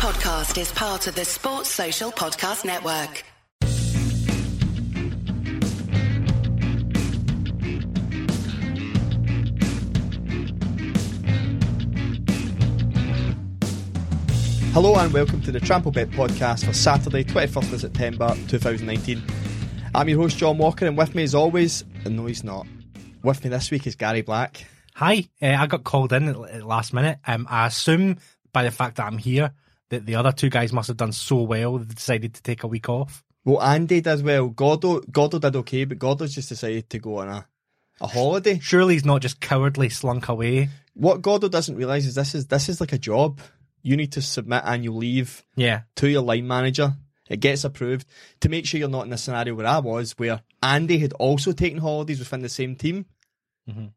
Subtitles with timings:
[0.00, 3.22] podcast is part of the Sports Social Podcast Network.
[14.72, 19.22] Hello and welcome to the Trample Bet podcast for Saturday, 21st of September 2019.
[19.94, 22.66] I'm your host, John Walker, and with me as always, and no, he's not.
[23.22, 24.64] With me this week is Gary Black.
[24.94, 27.18] Hi, uh, I got called in at last minute.
[27.26, 28.16] Um, I assume
[28.54, 29.52] by the fact that I'm here
[29.90, 32.66] that the other two guys must have done so well they decided to take a
[32.68, 33.22] week off.
[33.44, 34.48] Well, Andy did as well.
[34.48, 37.46] Gordo, Gordo did okay, but Gordo's just decided to go on a,
[38.00, 38.58] a holiday.
[38.60, 40.68] Surely he's not just cowardly slunk away.
[40.94, 43.40] What Gordo doesn't realise is this is this is like a job.
[43.82, 46.92] You need to submit annual leave Yeah, to your line manager.
[47.30, 48.06] It gets approved
[48.40, 51.52] to make sure you're not in a scenario where I was, where Andy had also
[51.52, 53.06] taken holidays within the same team.
[53.70, 53.92] Mhm.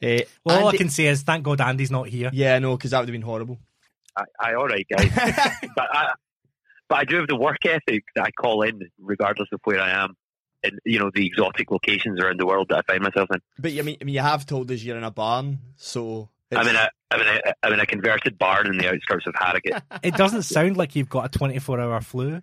[0.00, 2.30] Uh, well, all I can say is thank God Andy's not here.
[2.32, 3.58] yeah, I know, because that would have been horrible.
[4.18, 5.10] I, I all right, guys.
[5.76, 6.12] but I,
[6.88, 9.90] but I do have the work ethic that I call in, regardless of where I
[9.90, 10.14] am,
[10.62, 13.40] and you know the exotic locations around the world that I find myself in.
[13.58, 16.66] But I mean, I mean, you have told us you're in a barn, so it's-
[16.66, 19.34] I'm in a I'm in a I'm in a converted barn in the outskirts of
[19.38, 19.82] Harrogate.
[20.02, 22.42] It doesn't sound like you've got a 24 hour flu.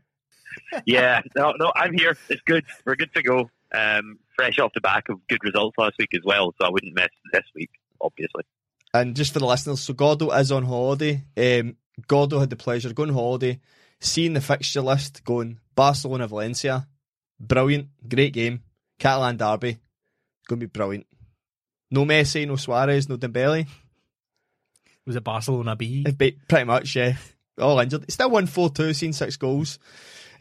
[0.85, 2.17] yeah, no, no, I'm here.
[2.29, 2.65] It's good.
[2.85, 3.49] We're good to go.
[3.73, 6.95] Um, fresh off the back of good results last week as well, so I wouldn't
[6.95, 7.69] miss this week,
[7.99, 8.43] obviously.
[8.95, 11.23] And just for the listeners, so Gordo is on holiday.
[11.35, 11.75] Um,
[12.07, 13.59] Gordo had the pleasure of going on holiday,
[13.99, 16.87] seeing the fixture list going Barcelona Valencia.
[17.37, 18.61] Brilliant, great game.
[18.97, 19.79] Catalan Derby,
[20.47, 21.07] going to be brilliant.
[21.91, 23.67] No Messi, no Suarez, no Dembele.
[25.05, 26.05] Was it Barcelona B?
[26.47, 27.17] Pretty much, yeah.
[27.59, 28.09] All injured.
[28.09, 29.77] Still won 4 2, seen six goals.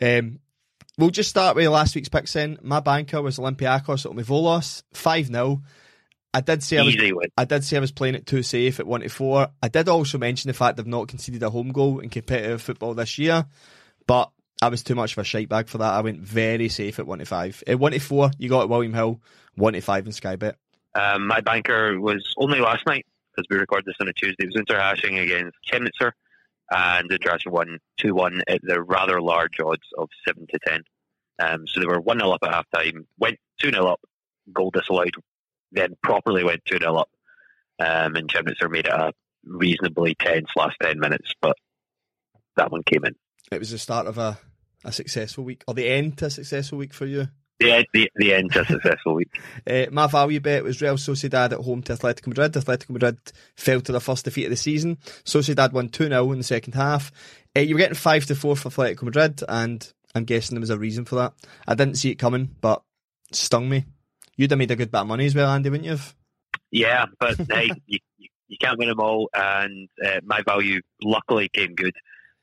[0.01, 0.39] Um,
[0.97, 2.59] we'll just start with last week's picks then.
[2.63, 5.63] My banker was Olympiacos at Omivolos, 5 0.
[6.35, 6.97] I did say I was.
[7.37, 9.49] I did say I was playing it too safe at one to four.
[9.63, 12.93] I did also mention the fact they've not conceded a home goal in competitive football
[12.93, 13.47] this year,
[14.09, 15.95] but I was too much of a shite bag for that.
[15.95, 17.63] I went very safe at one to five.
[17.69, 19.21] At one to four, you got William Hill,
[19.55, 20.57] one to five in Sky Bet.
[20.97, 24.45] Um, my banker was only last night because we record this on a Tuesday.
[24.45, 26.13] It was Unterhaching against Chemnitzer,
[26.71, 30.83] and Unterhaching won two one at the rather large odds of seven to ten.
[31.39, 34.01] Um, so they were one 0 up at half time, went two 0 up,
[34.53, 35.15] goal disallowed,
[35.75, 37.11] then properly went two 0 up,
[37.79, 39.13] um, and Chemnitzer made it a
[39.45, 41.57] reasonably tense last ten minutes, but
[42.57, 43.15] that one came in.
[43.53, 44.39] It was the start of a,
[44.85, 47.29] a successful week, or the end to a successful week for you.
[47.61, 49.31] The end, the, the end to a successful week.
[49.67, 52.53] Uh, my value bet was Real Sociedad at home to Atletico Madrid.
[52.53, 53.19] Atletico Madrid
[53.57, 54.97] fell to their first defeat of the season.
[55.25, 57.13] Sociedad won 2 0 in the second half.
[57.57, 60.71] Uh, you were getting 5 to 4 for Atletico Madrid, and I'm guessing there was
[60.71, 61.35] a reason for that.
[61.67, 62.83] I didn't see it coming, but
[63.31, 63.85] stung me.
[64.37, 65.99] You'd have made a good bit of money as well, Andy, wouldn't you?
[66.71, 67.99] Yeah, but hey, you,
[68.49, 71.95] you, can't win them all, and uh, my value luckily came good.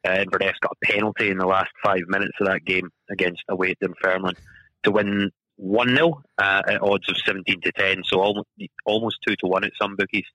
[0.08, 3.72] Uh, Inverness got a penalty in the last five minutes of that game against away
[3.72, 4.36] at Dunfermline
[4.84, 8.48] to win 1 0 uh, at odds of 17 to 10, so almost,
[8.86, 10.26] almost 2 to 1 at some bookies,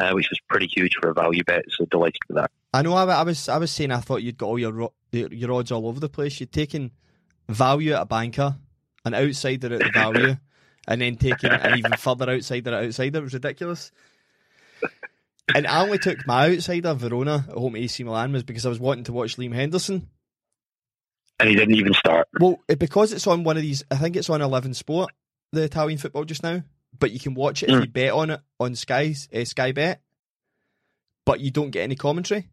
[0.00, 2.50] uh, which was pretty huge for a value bet, so delighted with that.
[2.72, 2.94] I know.
[2.94, 3.48] I, I was.
[3.48, 3.90] I was saying.
[3.90, 6.38] I thought you'd got all your your your odds all over the place.
[6.40, 6.90] You'd taken
[7.48, 8.56] value at a banker,
[9.04, 10.36] an outsider at the value,
[10.86, 13.18] and then taking an even further outsider outsider.
[13.18, 13.92] It was ridiculous.
[15.54, 18.68] And I only took my outsider, Verona, at home to AC Milan, was because I
[18.68, 20.08] was wanting to watch Liam Henderson.
[21.38, 22.26] And he didn't even start.
[22.40, 25.10] Well, because it's on one of these, I think it's on Eleven Sport,
[25.52, 26.62] the Italian football just now.
[26.98, 27.80] But you can watch it if Mm.
[27.82, 30.00] you bet on it on Sky, uh, Sky Bet.
[31.26, 32.48] But you don't get any commentary.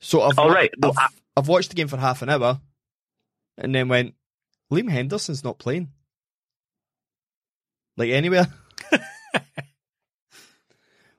[0.00, 0.70] So I've, All right.
[0.82, 0.96] I've,
[1.36, 2.60] I've watched the game for half an hour,
[3.56, 4.14] and then went,
[4.72, 5.90] Liam Henderson's not playing.
[8.00, 8.46] Like anywhere.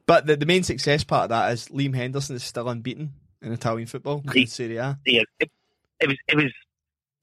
[0.07, 3.53] but the, the main success part of that is Liam Henderson is still unbeaten in
[3.53, 4.97] Italian football in Serie A.
[5.05, 5.51] yeah, it,
[5.99, 6.51] it was it was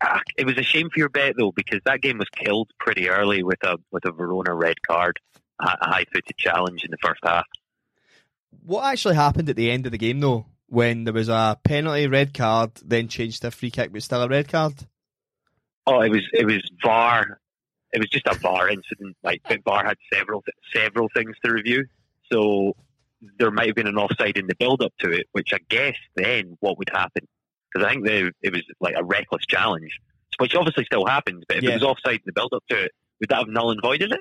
[0.01, 3.09] ah, it was a shame for your bet though because that game was killed pretty
[3.09, 5.19] early with a with a Verona red card,
[5.61, 7.47] a, a high footed challenge in the first half.
[8.65, 12.07] What actually happened at the end of the game, though, when there was a penalty,
[12.07, 14.75] red card, then changed to a free kick, but still a red card?
[15.85, 17.41] Oh, it was it was VAR.
[17.93, 19.17] It was just a VAR incident.
[19.23, 20.45] Like VAR had several
[20.75, 21.87] several things to review,
[22.31, 22.75] so
[23.39, 25.97] there might have been an offside in the build up to it, which I guess
[26.15, 27.27] then what would happen
[27.73, 29.99] because I think they, it was like a reckless challenge,
[30.39, 31.45] which obviously still happened.
[31.49, 31.71] But if Yeah.
[31.71, 34.13] it was offside in the build up to it, would that have null and voided
[34.13, 34.21] it?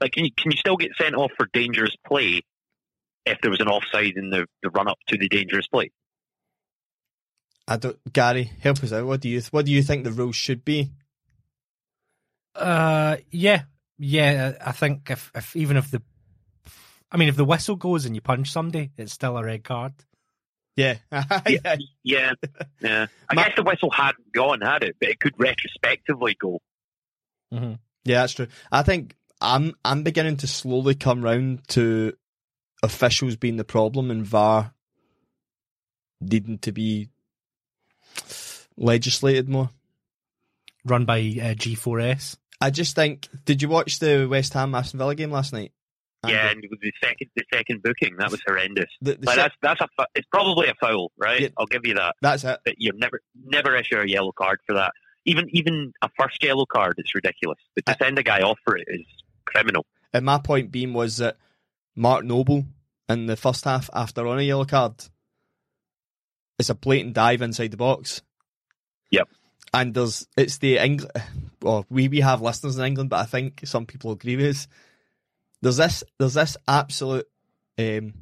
[0.00, 2.42] Like, can you can you still get sent off for dangerous play
[3.24, 5.90] if there was an offside in the, the run up to the dangerous play?
[7.68, 9.06] I don't, Gary, help us out.
[9.06, 10.90] What do you what do you think the rules should be?
[12.54, 13.62] Uh, yeah,
[13.98, 14.52] yeah.
[14.64, 16.02] I think if, if even if the,
[17.10, 19.92] I mean, if the whistle goes and you punch somebody, it's still a red card.
[20.76, 20.96] Yeah.
[21.48, 21.76] Yeah.
[22.02, 22.32] Yeah,
[22.80, 23.06] yeah.
[23.28, 24.96] I Ma- guess the whistle hadn't gone, had it?
[24.98, 26.60] But it could retrospectively go.
[27.52, 27.78] Mhm.
[28.04, 28.48] Yeah, that's true.
[28.70, 32.14] I think I'm I'm beginning to slowly come round to
[32.82, 34.72] officials being the problem and VAR
[36.20, 37.08] needing to be
[38.76, 39.70] legislated more.
[40.84, 42.36] Run by uh, G4S.
[42.62, 43.28] I just think.
[43.44, 45.72] Did you watch the West Ham Aston Villa game last night?
[46.26, 48.88] Yeah, and the second the second booking that was horrendous.
[49.00, 51.40] The- the Like se- that's that's a it's probably a foul, right?
[51.40, 51.48] Yeah.
[51.58, 52.14] I'll give you that.
[52.22, 52.60] that's it.
[52.64, 54.92] But you never never issue a yellow card for that.
[55.24, 57.58] Even even a first yellow card, it's ridiculous.
[57.74, 59.04] But to uh, send a guy off for it is
[59.46, 59.84] criminal.
[60.12, 61.38] And my point being was that
[61.96, 62.66] Mark Noble
[63.08, 64.94] in the first half, after on a yellow card,
[66.58, 68.22] it's a blatant dive inside the box.
[69.10, 69.28] Yep.
[69.74, 71.10] And there's it's the England.
[71.62, 74.68] Well, we we have listeners in England, but I think some people agree with us.
[75.60, 77.28] There's this there's this absolute
[77.78, 78.14] um,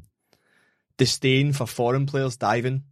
[0.97, 2.85] disdain for foreign players diving.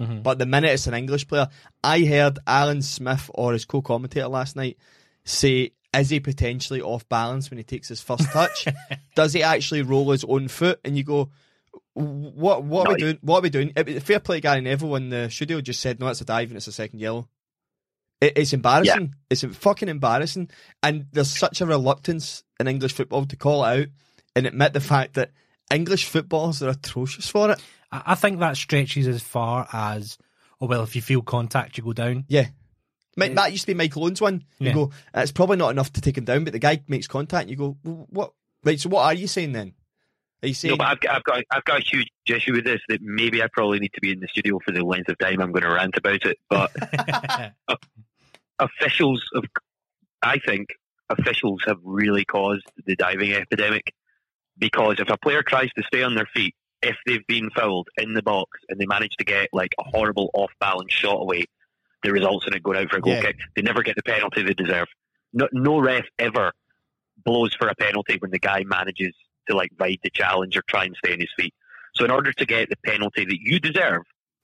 [0.00, 0.22] Mhm.
[0.22, 1.48] But the minute it's an English player,
[1.82, 4.76] I heard Alan Smith or his co-commentator last night
[5.24, 8.66] say, "Is he potentially off balance when he takes his first touch?
[9.14, 11.30] Does he actually roll his own foot?" And you go,
[11.94, 12.64] "What?
[12.64, 12.98] What are we No.
[12.98, 13.18] doing?
[13.22, 16.20] What are we doing?" Fair play, Gary Neville in the studio just said, "No, it's
[16.20, 17.28] a dive and it's a second yellow."
[18.20, 19.14] It, it's embarrassing.
[19.30, 20.50] It's fucking embarrassing,
[20.82, 23.86] and there's such a reluctance in English football to call it out
[24.34, 25.32] and admit the fact that
[25.72, 27.62] English footballers are atrocious for it.
[27.92, 30.16] I I think that stretches as far as,
[30.60, 32.24] oh, well, if you feel contact, you go down.
[32.28, 32.48] Yeah.
[33.18, 34.44] Mi- That used to be Michael Owen's one.
[34.58, 34.74] You Yeah.
[34.74, 37.42] go, it's probably not enough to take him down, but the guy makes contact.
[37.42, 38.32] And you go, "Well, what?
[38.64, 38.78] Right.
[38.80, 39.74] So what are you saying then?
[40.42, 40.72] Are you saying?
[40.72, 42.80] No, but I've, got- I've got I've got a huge issue with this.
[42.88, 45.40] That maybe I probably need to be in the studio for the length of time
[45.40, 46.38] I'm going to rant about it.
[46.50, 46.72] But
[48.58, 49.44] officials of,
[50.22, 50.68] I think
[51.08, 53.92] officials have really caused the diving epidemic
[54.58, 58.14] because if a player tries to stay on their feet, if they've been fouled in
[58.14, 61.44] the box and they manage to get like a horrible off balance shot away,
[62.02, 63.22] the results in it going out for a goal Yeah.
[63.22, 63.36] kick.
[63.54, 64.86] They never get the penalty they deserve.
[65.32, 66.52] No, no ref ever
[67.24, 69.14] blows for a penalty when the guy manages
[69.48, 71.54] to like ride the challenge or try and stay on his feet.
[71.94, 74.02] So in order to get the penalty that you deserve,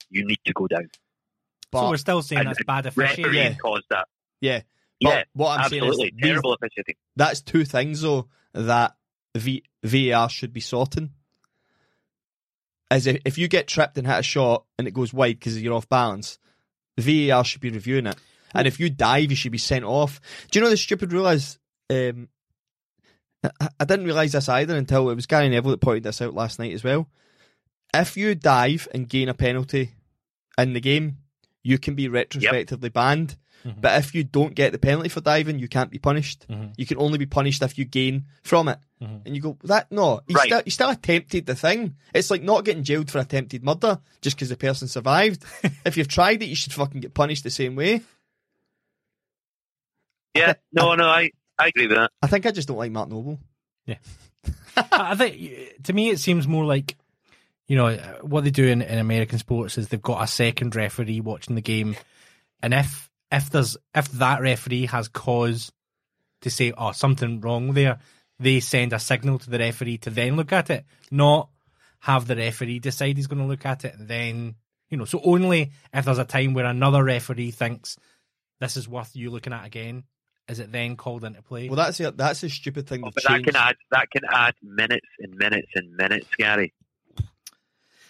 [0.09, 0.89] you need to go down.
[1.71, 3.33] but, so we're still saying And that's bad Referees officiating.
[3.51, 3.55] Yeah.
[3.57, 4.07] caused that.
[4.41, 4.61] yeah.
[5.01, 6.95] But Yeah, what I'm absolutely saying is, these- terrible officiating.
[7.15, 8.95] that's two things though that
[9.35, 11.11] v- VAR should be sorting.
[12.91, 15.59] As if, if you get tripped and hit a shot and it goes wide because
[15.61, 16.37] you're off balance,
[16.99, 18.15] VAR should be reviewing it.
[18.53, 20.21] And if you dive, you should be sent off.
[20.51, 21.57] Do you know the stupid rule is?
[21.89, 22.29] Um,
[23.79, 26.59] I, didn't realise this either until it was Gary Neville that pointed this out last
[26.59, 27.07] night as well.
[27.93, 29.91] If you dive and gain a penalty
[30.57, 31.17] in the game,
[31.61, 33.35] you can be retrospectively banned.
[33.65, 33.79] Mhm.
[33.79, 36.45] But if you don't get the penalty for diving, you can't be punished.
[36.49, 36.73] Mhm.
[36.77, 38.77] You can only be punished if you gain from it.
[39.01, 39.21] Mhm.
[39.25, 40.47] And you go, that no, you Right.
[40.47, 41.95] still you still attempted the thing.
[42.13, 45.43] It's like not getting jailed for attempted murder just because the person survived.
[45.85, 48.01] if you've tried it, you should fucking get punished the same way.
[50.35, 52.11] Yeah, no, no, I, I agree with that.
[52.21, 53.39] I think I just don't like Mark Noble.
[53.85, 53.97] Yeah.
[54.75, 56.97] I think to me it seems more like
[57.67, 61.21] you know what they do in, in American sports is they've got a second referee
[61.21, 61.95] watching the game,
[62.61, 65.71] and if if there's if that referee has cause
[66.41, 67.99] to say oh something wrong there,
[68.39, 71.49] they send a signal to the referee to then look at it, not
[71.99, 73.95] have the referee decide he's going to look at it.
[73.97, 74.55] And then
[74.89, 77.97] you know, so only if there's a time where another referee thinks
[78.59, 80.03] this is worth you looking at again,
[80.47, 81.67] is it then called into play?
[81.67, 83.01] Well, that's a, that's a stupid thing.
[83.03, 86.73] Oh, they've but that can add that can add minutes and minutes and minutes, Gary.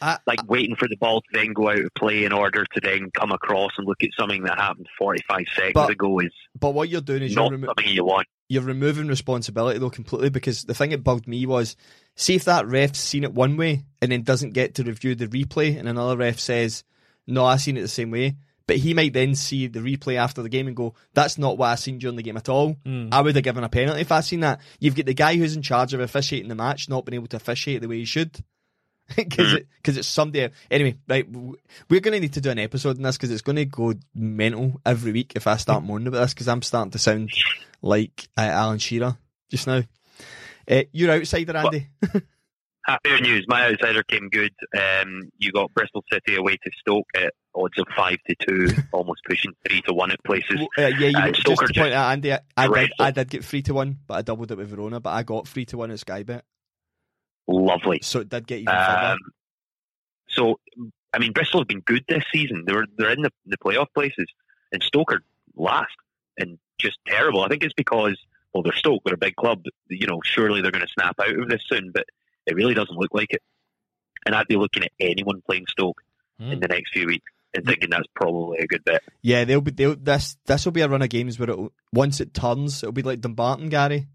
[0.01, 2.81] I- like waiting for the ball to then go out of play in order to
[2.81, 6.71] then come across and look at something that happened 45 seconds But ago is But
[6.73, 8.27] what you're doing is you're, not remo- something you want.
[8.49, 11.77] you're removing responsibility though completely because the thing that bugged me was,
[12.15, 15.27] see if that ref's seen it one way and then doesn't get to review the
[15.27, 16.83] replay, and another ref says,
[17.25, 18.35] "No, I seen it the same way."
[18.67, 21.67] But he might then see the replay after the game and go, "That's not what
[21.70, 23.10] I seen during the game at all." Mm.
[23.12, 24.62] I would have given a penalty if I seen that.
[24.79, 27.36] You've got the guy who's in charge of officiating the match not being able to
[27.38, 28.38] officiate the way he should.
[29.17, 29.58] Because Mm.
[29.58, 30.48] it, cause it's somebody.
[30.72, 33.58] Anyway, right, we're going to need to do an episode on this because it's going
[33.58, 37.00] to go mental every week if I start moaning about this because I'm starting to
[37.00, 37.29] sound
[37.82, 39.17] like uh, Alan Shearer
[39.51, 39.84] just now.
[40.72, 41.88] Uh, you're outsider, Andy.
[42.85, 43.45] Happier news.
[43.47, 44.53] My outsider came good.
[44.77, 49.21] Um, you got Bristol City away to Stoke at odds of five to two, almost
[49.25, 50.57] pushing three to one at places.
[50.57, 52.91] Well, uh, yeah, you Uh, just to point out, Andy, I, I, did.
[52.99, 54.99] I did get three to one, but I doubled it with Verona.
[54.99, 56.43] But I got three to one at Sky Bet,
[57.47, 57.99] Lovely.
[58.01, 59.13] so it did get even further.
[59.13, 59.19] Um,
[60.27, 60.59] so,
[61.13, 62.63] I mean, Bristol have been good this season.
[62.65, 64.27] They're they're in the, the playoff places,
[64.73, 65.23] and Stoke are
[65.55, 65.95] last
[66.37, 67.43] and just terrible.
[67.43, 68.17] I think it's because
[68.53, 69.63] well, they're Stoke, they're a big club.
[69.89, 72.05] You know, surely they're going to snap out of this soon, but
[72.45, 73.41] it really doesn't look like it.
[74.25, 76.01] And I'd be looking at anyone playing Stoke.
[76.39, 76.51] Hmm.
[76.51, 79.03] In the next few weeks and thinking that's probably a good bet.
[79.21, 81.59] Yeah, they'll be they'll, this this will be a run of games where it
[81.91, 84.07] once it turns, it'll be like Dumbarton, Gary.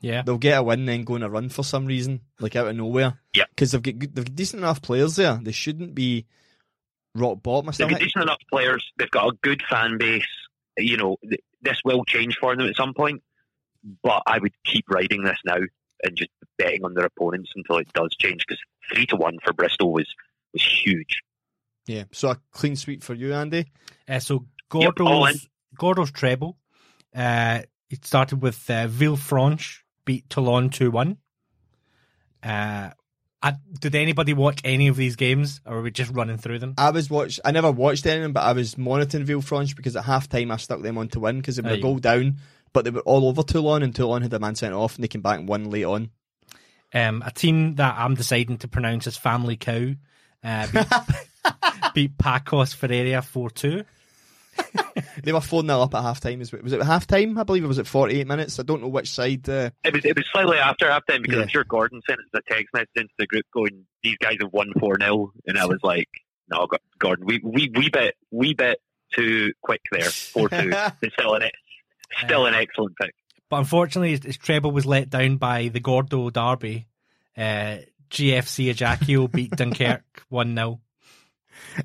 [0.00, 0.22] Yeah.
[0.22, 2.76] They'll get a win, then go on a run for some reason, like out of
[2.76, 3.18] nowhere.
[3.34, 3.44] Yeah.
[3.50, 5.40] because they've got they've got decent enough players there.
[5.42, 6.26] They shouldn't be
[7.14, 7.72] rock bottom.
[7.76, 8.84] They've got decent enough players.
[8.96, 10.26] They've got a good fan base.
[10.76, 13.22] You know, th- this will change for them at some point,
[14.02, 15.58] but I would keep riding this now
[16.02, 18.60] and just betting on their opponents until it does change because
[18.92, 20.06] three to one for Bristol was
[20.52, 21.20] was huge.
[21.86, 23.72] Yeah, so a clean sweep for you, Andy.
[24.06, 25.32] Uh, so Yep, all in.
[25.32, 26.58] Gordo's, Gordo's treble.
[27.14, 27.60] Uh,
[27.90, 31.16] it started with uh, Villefranche beat Toulon 2 1.
[32.42, 32.90] Uh,
[33.40, 36.74] I, did anybody watch any of these games, or are we just running through them?
[36.76, 37.38] I was watch.
[37.44, 40.82] I never watched anything, but I was monitoring Villefranche because at half time I stuck
[40.82, 41.74] them on to win because they were Aye.
[41.74, 42.38] a goal down,
[42.72, 45.08] but they were all over Toulon and Toulon had a man sent off and they
[45.08, 46.10] came back and won late on.
[46.94, 49.92] Um, a team that I'm deciding to pronounce as Family Cow
[50.42, 50.86] uh, beat,
[51.94, 53.84] beat Pacos Ferreira 4 2.
[55.22, 56.38] They were 4 0 up at half time.
[56.38, 57.36] Was it half time?
[57.38, 58.58] I believe it was at 48 minutes.
[58.58, 59.48] I don't know which side.
[59.48, 61.42] Uh, It was it was slightly after halftime because Yeah.
[61.42, 64.52] I'm sure Gordon sent us a text message into the group going, "These guys have
[64.52, 66.08] won four 0 and I was like,
[66.48, 66.68] "No,
[66.98, 68.78] Gordon, we we we bet we bet
[69.14, 70.72] too quick there, four two.
[71.02, 71.50] It's still an
[72.24, 73.14] still an excellent pick.
[73.48, 76.86] But unfortunately, his, his treble was let down by the Gordo Derby.
[77.36, 77.78] Uh,
[78.10, 80.80] GFC Ajaccio beat Dunkirk 1 0.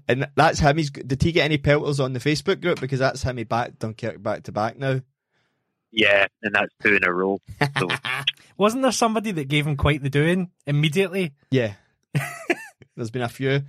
[0.08, 0.78] and that's him.
[0.78, 2.80] He's, did he get any pelters on the Facebook group?
[2.80, 3.38] Because that's him.
[3.38, 5.02] He back Dunkirk back to back now.
[5.92, 7.40] Yeah, and that's two in a row.
[7.80, 7.88] So
[8.58, 11.34] Wasn't there somebody that gave him quite the doing immediately?
[11.52, 11.74] Yeah.
[12.96, 13.62] There's been a few.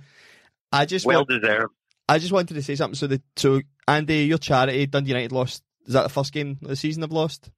[0.71, 1.73] I just well want, deserved.
[2.09, 2.95] I just wanted to say something.
[2.95, 5.63] So the so Andy, your charity, Dundee United lost.
[5.85, 7.51] Is that the first game of the season they've lost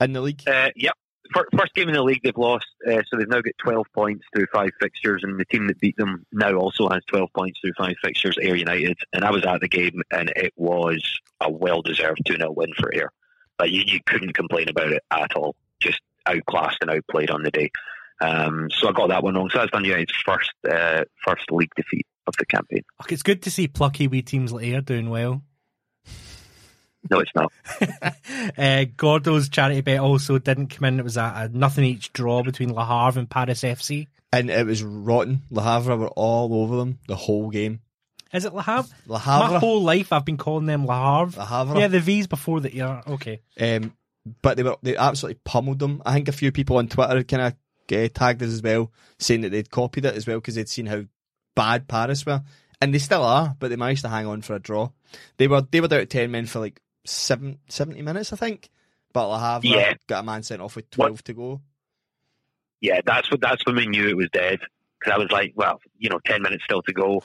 [0.00, 0.42] in the league?
[0.46, 0.94] Uh, yep.
[1.56, 4.46] First game in the league they've lost, uh, so they've now got 12 points through
[4.52, 7.94] five fixtures, and the team that beat them now also has 12 points through five
[8.04, 8.98] fixtures, Ayr United.
[9.14, 11.02] And I was at the game, and it was
[11.40, 13.10] a well-deserved 2-0 win for Air.
[13.58, 15.56] Like, you, you couldn't complain about it at all.
[15.80, 17.70] Just outclassed and outplayed on the day.
[18.20, 19.48] Um, so I got that one wrong.
[19.50, 22.82] So that's Dundee United's first, uh, first league defeat of the campaign.
[23.00, 25.42] Look, it's good to see plucky wee teams like Ayr doing well.
[27.10, 27.52] No, it's not.
[28.58, 31.00] uh, Gordo's charity bet also didn't come in.
[31.00, 34.06] It was a, a nothing each draw between Le Havre and Paris FC.
[34.32, 35.42] And it was rotten.
[35.50, 37.80] Le Havre were all over them the whole game.
[38.32, 38.94] Is it Le Havre?
[39.06, 39.52] Le Havre.
[39.52, 41.38] My whole life I've been calling them Le Havre.
[41.38, 41.78] Le Havre.
[41.78, 43.02] Yeah, the V's before the yeah.
[43.06, 43.40] Okay.
[43.60, 43.94] Um,
[44.40, 46.02] but they were they absolutely pummeled them.
[46.06, 47.52] I think a few people on Twitter kind of
[47.92, 50.86] uh, tagged us as well, saying that they'd copied it as well because they'd seen
[50.86, 51.04] how
[51.54, 52.42] bad Paris were,
[52.80, 53.56] and they still are.
[53.58, 54.90] But they managed to hang on for a draw.
[55.36, 58.70] They were they were down to ten men for like seven, 70 minutes, I think.
[59.12, 59.94] But Le Havre Yeah.
[60.06, 61.60] got a man sent off with twelve to go.
[62.80, 64.60] yeah, that's what that's when we knew it was dead.
[64.98, 67.22] Because I was like, well, you know, ten minutes still to go,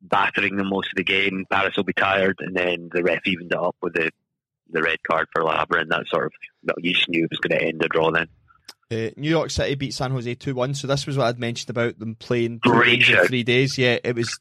[0.00, 1.46] battering them most of the game.
[1.50, 4.10] Paris will be tired, and then the ref evened it up with the
[4.70, 6.32] the red card for Labra, and that sort of
[6.78, 8.28] you just knew it was going to end the draw then.
[8.92, 10.74] Uh, New York City beat San Jose 2 1.
[10.74, 13.78] So, this was what I'd mentioned about them playing two Great games in three days.
[13.78, 14.38] Yeah, it was.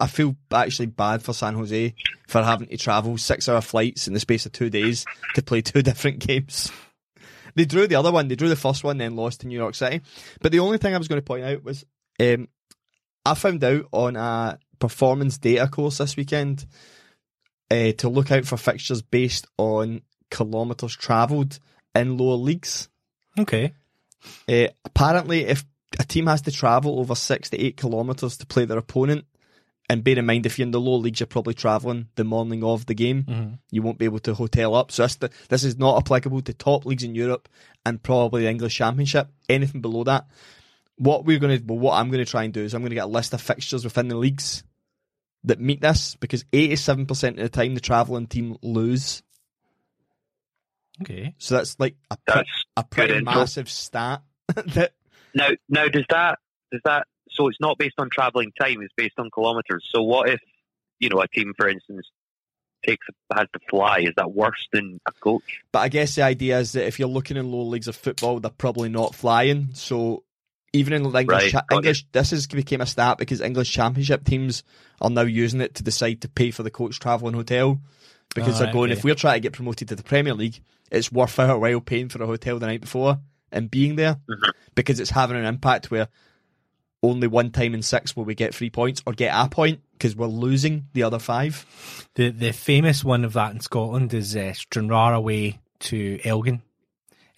[0.00, 1.94] I feel actually bad for San Jose
[2.26, 5.04] for having to travel six hour flights in the space of two days
[5.34, 6.72] to play two different games.
[7.54, 9.74] They drew the other one, they drew the first one, then lost to New York
[9.74, 10.00] City.
[10.40, 11.84] But the only thing I was going to point out was
[12.18, 12.48] um,
[13.24, 16.66] I found out on a performance data course this weekend
[17.70, 21.58] uh, to look out for fixtures based on kilometres travelled
[21.94, 22.88] in lower leagues.
[23.38, 23.74] Okay.
[24.48, 25.64] Uh, apparently, if
[25.98, 29.24] a team has to travel over six to eight kilometres to play their opponent,
[29.90, 32.64] and bear in mind if you're in the lower leagues, you're probably travelling the morning
[32.64, 33.24] of the game.
[33.24, 33.58] Mhm.
[33.70, 34.90] You won't be able to hotel up.
[34.92, 37.48] So this, this is not applicable to top leagues in Europe
[37.84, 39.28] and probably the English Championship.
[39.48, 40.26] Anything below that,
[40.96, 42.90] what we're going to, well, what I'm going to try and do is I'm going
[42.90, 44.62] to get a list of fixtures within the leagues
[45.44, 49.22] that meet this because 87% of the time the travelling team lose.
[51.02, 51.34] Okay.
[51.38, 54.22] So that's like a, That's a pretty massive stat
[54.54, 54.92] that
[55.34, 55.48] now.
[55.68, 56.38] Now, does that
[56.70, 57.06] does that?
[57.30, 59.88] So it's not based on travelling time; it's based on kilometres.
[59.92, 60.40] So what if
[60.98, 62.08] you know a team, for instance,
[62.84, 64.00] takes has to fly?
[64.00, 65.62] Is that worse than a coach?
[65.72, 68.40] But I guess the idea is that if you're looking in lower leagues of football,
[68.40, 69.68] they're probably not flying.
[69.72, 70.24] So
[70.74, 74.62] even in the English, Right, English, this has became a stat because English Championship teams
[75.00, 77.80] are now using it to decide to pay for the coach travel and hotel.
[78.34, 78.98] Because Ah, they're going, okay.
[78.98, 80.60] if we're trying to get promoted to the Premier League,
[80.92, 83.18] it's worth our while paying for a hotel the night before
[83.50, 84.50] and being there Mhm.
[84.76, 86.06] because it's having an impact where
[87.02, 90.14] only one time in six will we get three points or get a point because
[90.14, 91.66] we're losing the other five.
[92.14, 96.62] The the famous one of that in Scotland is uh, Stranraer away to Elgin.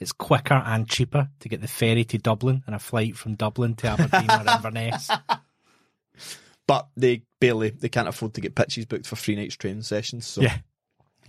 [0.00, 3.75] It's quicker and cheaper to get the ferry to Dublin and a flight from Dublin
[3.76, 5.08] to Aberdeen or Inverness.
[6.66, 10.26] but they barely they can't afford to get pitches booked for three nights training sessions.
[10.26, 10.58] So Yeah.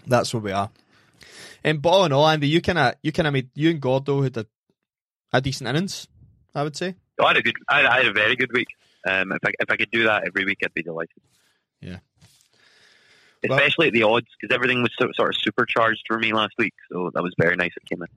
[0.07, 0.69] that's where we are.
[1.63, 3.81] And but all in all, Andy, you kind of you kind of made you and
[3.81, 4.45] Gordo had a,
[5.33, 6.07] a decent innings,
[6.53, 6.95] I would say.
[7.19, 8.67] I had a good, I had, I had a very good week.
[9.07, 11.21] Um, if I if I could do that every week, I'd be delighted.
[11.81, 11.97] Yeah.
[13.47, 16.53] Well- Especially at the odds, because everything was sort sort of supercharged for me last
[16.57, 17.71] week, so that was very nice.
[17.77, 18.07] It came in.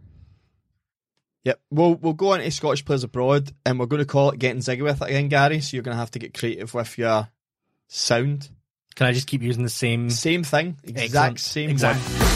[1.45, 1.61] Yep.
[1.71, 4.61] We'll we'll go on to Scottish players abroad, and we're going to call it getting
[4.63, 5.61] ziggy with it again, Gary.
[5.61, 7.29] So you're going to have to get creative with your
[7.89, 8.49] sound.
[8.95, 10.11] Can I just keep using the same?
[10.11, 11.39] Same thing, exact Excellent.
[11.41, 12.01] same Exact.
[12.01, 12.28] one.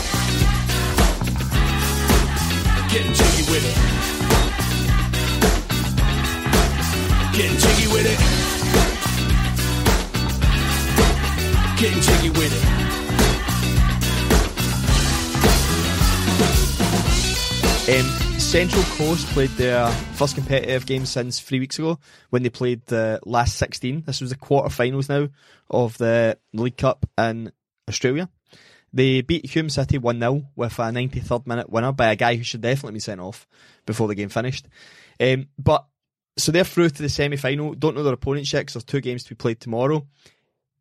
[2.93, 3.77] Getting jiggy with it.
[7.33, 8.19] Getting jiggy with it.
[11.81, 12.53] Getting jiggy with
[17.89, 17.99] it.
[17.99, 18.07] Um,
[18.39, 23.21] Central Coast played their first competitive game since three weeks ago when they played the
[23.25, 24.03] last 16.
[24.05, 25.31] This was the quarterfinals now
[25.71, 27.53] of the League Cup in
[27.89, 28.29] Australia.
[28.93, 32.45] They beat Hume City 1 0 with a 93rd minute winner by a guy who
[32.45, 33.47] should definitely be sent off
[33.87, 34.69] before the game finished.
[35.19, 35.87] Um, but
[36.37, 37.75] so they're through to the semi final.
[37.75, 40.07] Don't know their opponents yet because there's two games to be played tomorrow.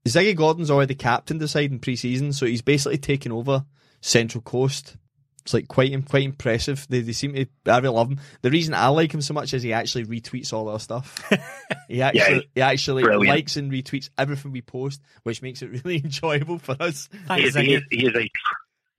[0.08, 3.66] Ziggy Gordon's already captained the side in pre season, so he's basically taken over
[4.02, 4.98] Central Coast
[5.44, 6.86] it's like quite quite impressive.
[6.90, 7.46] They they seem to.
[7.66, 8.20] I really love him.
[8.42, 11.24] The reason I like him so much is he actually retweets all our stuff.
[11.88, 13.36] he actually he's he actually brilliant.
[13.36, 17.10] likes and retweets everything we post, which makes it really enjoyable for us.
[17.36, 18.30] He is, he, is, he is a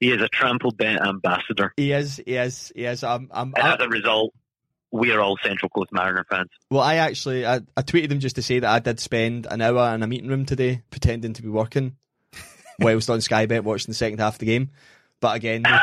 [0.00, 3.04] he is a trample bet ambassador, He is he is he is.
[3.04, 4.34] I'm, I'm, and I, as a result,
[4.90, 6.50] we are all Central Coast Mariner fans.
[6.70, 9.60] well, I actually I, I tweeted him just to say that I did spend an
[9.60, 11.96] hour in a meeting room today pretending to be working
[12.80, 14.70] whilst on Sky Bet watching the second half of the game.
[15.22, 15.78] But again, no,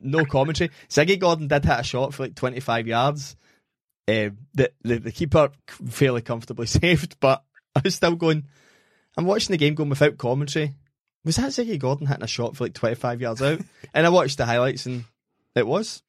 [0.18, 0.70] no commentary.
[0.90, 3.36] Ziggy Gordon did hit a shot for like 25 yards.
[4.08, 7.44] Um, the, the the keeper fairly comfortably saved, but
[7.76, 8.46] I was still going.
[9.16, 10.74] I'm watching the game going without commentary.
[11.24, 13.60] Was that Ziggy Gordon hitting a shot for like 25 yards out?
[13.94, 15.04] and I watched the highlights and
[15.54, 16.02] it was.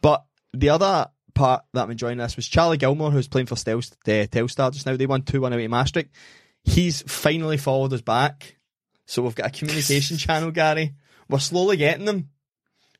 [0.00, 3.78] But the other part that I'm enjoying this was Charlie Gilmore, who's playing for Stel-
[3.78, 3.82] uh,
[4.26, 4.96] Telstar just now.
[4.96, 6.14] They won 2 1 away to Maastricht.
[6.62, 8.58] He's finally followed us back.
[9.06, 10.94] So we've got a communication channel, Gary.
[11.34, 12.28] We're slowly getting them.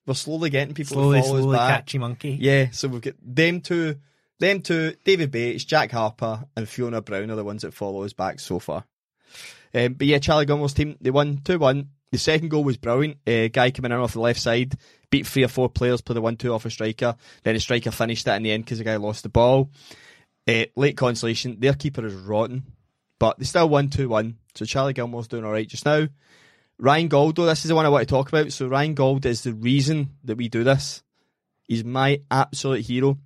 [0.07, 1.79] We're slowly getting people Slowly, to follow slowly, us back.
[1.87, 2.37] catchy monkey.
[2.41, 3.95] Yeah, so we've got them two,
[4.41, 8.13] them two, David Bates, Jack Harper, and Fiona Brown are the ones that follow us
[8.13, 8.87] back so far.
[9.73, 11.89] Um, but yeah, Charlie Gilmore's team, they won 2 1.
[12.11, 13.19] The second goal was brilliant.
[13.25, 14.75] Uh, guy coming in off the left side,
[15.11, 17.15] beat three or four players, played the 1 2 off a striker.
[17.45, 19.71] Then the striker finished it in the end because the guy lost the ball.
[20.49, 22.65] Uh, late consolation, their keeper is rotten,
[23.21, 24.37] but they still won 2 1.
[24.57, 26.09] So Charlie Gilmore's doing alright just now.
[26.79, 28.53] Ryan Goldo, this is the one I want to talk about.
[28.53, 31.03] So Ryan Gauld is the reason that we do this.
[31.69, 33.19] He's my absolute hero.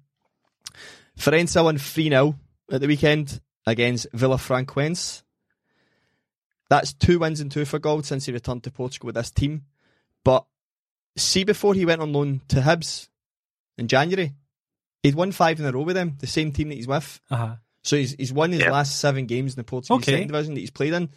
[1.18, 2.38] Farense won 3 0
[2.70, 5.22] at the weekend against Villa Vilafranquense.
[6.70, 9.64] That's two wins and two for Gauld since he returned to Portugal with this team.
[10.24, 10.44] But
[11.16, 13.08] see, before he went on loan to Hibs
[13.78, 14.34] in January,
[15.02, 17.20] he'd won five in a row with them, the same team that he's with.
[17.30, 17.56] Uh-huh.
[17.82, 18.70] So he's he's won his Yeah.
[18.70, 20.12] last seven games in the Portuguese Okay.
[20.12, 21.08] second division that he's played in.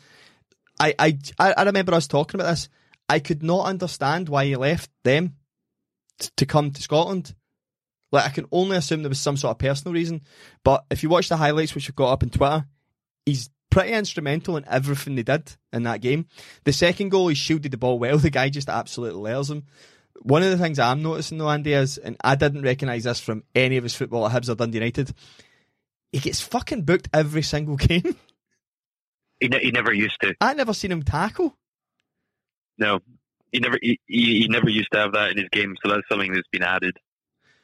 [0.82, 2.70] I, I I remember us talking about this.
[3.08, 5.36] I could not understand why he left them
[6.20, 7.36] t- to come to Scotland.
[8.12, 10.22] Like I can only assume there was some sort of personal reason.
[10.64, 12.66] But if you watch the highlights which we've got up on Twitter,
[13.26, 16.26] he's pretty instrumental in everything they did in that game.
[16.66, 18.18] The second goal, he shielded the ball well.
[18.18, 19.66] The guy just absolutely layers him.
[20.24, 23.44] One of the things I'm noticing though, Andy, is, and I didn't recognise this from
[23.56, 25.14] any of his football at Hibs or Dundee United,
[26.12, 28.16] he gets fucking booked every single game.
[29.42, 30.36] He, he never used to.
[30.40, 31.58] I never seen him tackle.
[32.78, 33.00] No,
[33.52, 33.78] he never.
[33.82, 35.76] He, he he never used to have that in his game.
[35.84, 36.98] So that's something that's been added.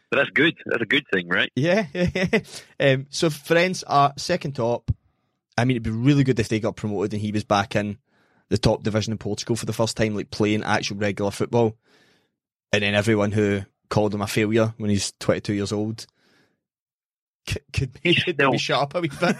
[0.09, 0.55] But that's good.
[0.65, 1.51] That's a good thing, right?
[1.55, 1.85] Yeah,
[2.79, 3.83] um, so Farense
[4.19, 4.91] second top.
[5.57, 7.97] I mean, it'd be really good if they got promoted and he was back in
[8.49, 11.75] the top division in Portugal for the first time, like playing actual regular football.
[12.71, 16.05] And then everyone who called him a failure when he's 22 years old
[17.47, 19.35] could, could maybe, maybe shut up a wee bit.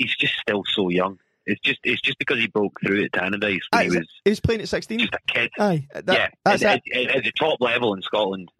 [0.00, 1.18] He's just still so young.
[1.44, 4.30] It's just it's just because he broke through at Tannadice when Aye, he was he
[4.30, 4.98] was playing at 16.
[4.98, 5.50] just a kid.
[5.58, 7.08] Aye, that, yeah, that's at, it.
[7.10, 8.50] at, at the top level in Scotland,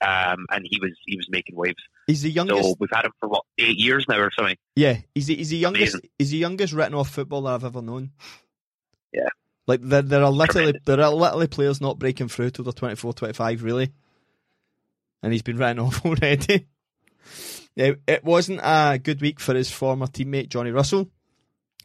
[0.00, 1.82] um, and he was he was making waves.
[2.06, 2.62] He's the youngest.
[2.62, 4.56] So we've had him for what eight years now or something.
[4.76, 5.94] Yeah, he's the, he's the youngest.
[5.94, 6.10] Amazing.
[6.18, 8.12] He's the youngest written off footballer I've ever known.
[9.12, 9.28] Yeah.
[9.66, 10.82] like there, there are literally Tremendous.
[10.86, 13.92] there are literally players not breaking through till they're 24, 25, really,
[15.22, 16.66] and he's been written off already.
[17.78, 21.08] Yeah, it wasn't a good week for his former teammate Johnny Russell.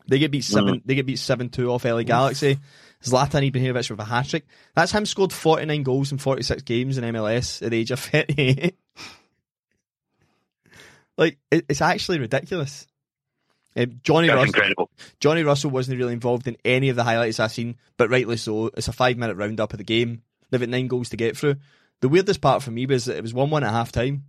[0.08, 0.82] They get beat seven.
[0.84, 2.58] They get beat seven two off LA Galaxy.
[3.04, 4.48] Zlatan Ibrahimovic with a hat trick.
[4.74, 7.92] That's him scored forty nine goals in forty six games in MLS at the age
[7.92, 8.76] of thirty eight.
[11.18, 12.88] like it, it's actually ridiculous.
[13.78, 14.90] Um, Johnny That's Russell, incredible.
[15.20, 18.72] Johnny Russell wasn't really involved in any of the highlights I've seen, but rightly so.
[18.76, 20.24] It's a five minute roundup of the game.
[20.50, 21.58] They've got nine goals to get through.
[22.00, 24.24] The weirdest part for me was that it was one one at half time.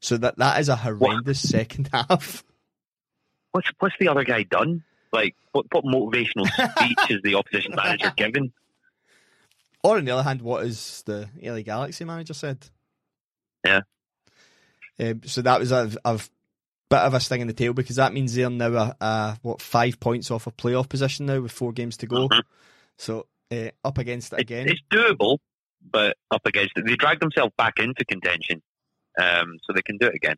[0.00, 2.42] So that that is a horrendous second half.
[3.52, 4.84] What's what's the other guy done?
[5.12, 8.52] Like, what, what motivational speech is the opposition manager giving?
[9.82, 12.58] Or on the other hand, what is the LA Galaxy manager said?
[13.64, 13.80] Yeah.
[15.00, 16.14] Um, so that was a, a
[16.90, 19.60] bit of a sting in the tail because that means they're now a, a what
[19.62, 22.28] five points off a playoff position now with four games to go.
[22.28, 22.42] Mhm.
[22.98, 24.68] So uh, up against It- again.
[24.68, 25.38] It's doable,
[25.90, 28.62] but up against it, they dragged themselves back into contention,
[29.20, 30.36] um, so they can do it again.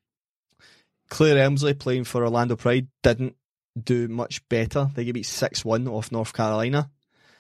[1.08, 3.36] Claire Emslie playing for Orlando Pride didn't
[3.82, 4.90] do much better.
[4.94, 6.90] They beat six one off North Carolina.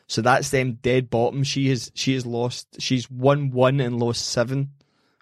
[0.08, 1.42] So that's them dead bottom.
[1.42, 4.72] She has she has lost she's won one and lost seven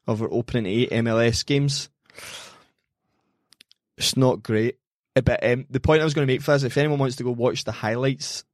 [0.06, 1.88] of her opening eight MLS games.
[3.96, 4.78] It's not great.
[5.14, 7.16] Uh, But um, the point I was going to make for is if anyone wants
[7.16, 8.44] to go watch the highlights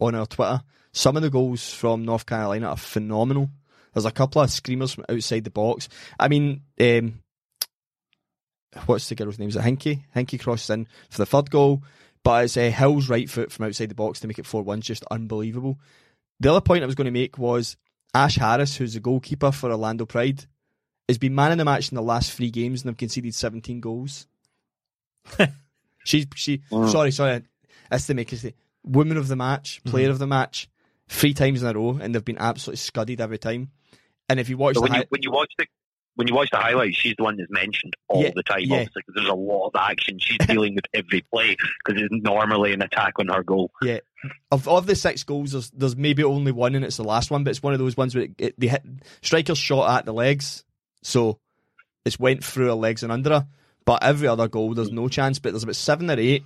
[0.00, 3.50] on our Twitter, some of the goals from North Carolina are phenomenal.
[3.96, 5.88] There's a couple of screamers from outside the box.
[6.20, 7.20] I mean, um,
[8.84, 9.48] what's the girl's name?
[9.48, 10.02] Is it Hinky?
[10.14, 11.82] Hinky crosses in for the third goal,
[12.22, 14.82] but it's uh, Hill's right foot from outside the box to make it 4 1
[14.82, 15.78] just unbelievable.
[16.40, 17.78] The other point I was going to make was
[18.12, 20.44] Ash Harris, who's the goalkeeper for Orlando Pride,
[21.08, 23.80] has been man in the match in the last three games and have conceded 17
[23.80, 24.26] goals.
[26.04, 26.92] She's she Mm.
[26.92, 27.44] sorry sorry
[27.90, 28.52] that's the make it say
[28.84, 30.68] woman of the match, player of the match,
[31.08, 33.70] three times in a row, and they've been absolutely scudded every time.
[34.28, 35.66] And if you watch So the when you when you watch the
[36.16, 38.60] when you watch the highlights, she's the one that's mentioned all Yeah, the time.
[38.62, 38.76] yeah.
[38.76, 40.18] Obviously, 'cause there's a lot of action.
[40.18, 43.70] She's dealing with every play because it's normally an attack on her goal.
[43.82, 43.98] Yeah,
[44.50, 47.44] of of the six goals, there's there's maybe only one, and it's the last one.
[47.44, 48.82] But it's one of those ones where it, it, they hit
[49.22, 50.64] strikers shot at the legs,
[51.02, 51.38] so
[52.04, 53.46] it's went through her legs and under her.
[53.84, 55.38] But every other goal, there's no chance.
[55.38, 56.44] But there's about seven or eight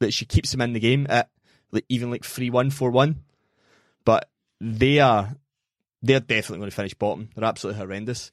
[0.00, 1.28] that she keeps them in the game at
[1.70, 3.22] like, even like three one, four one.
[4.04, 4.28] But
[4.60, 5.36] they are
[6.02, 7.28] they're definitely going to finish bottom.
[7.34, 8.32] They're absolutely horrendous.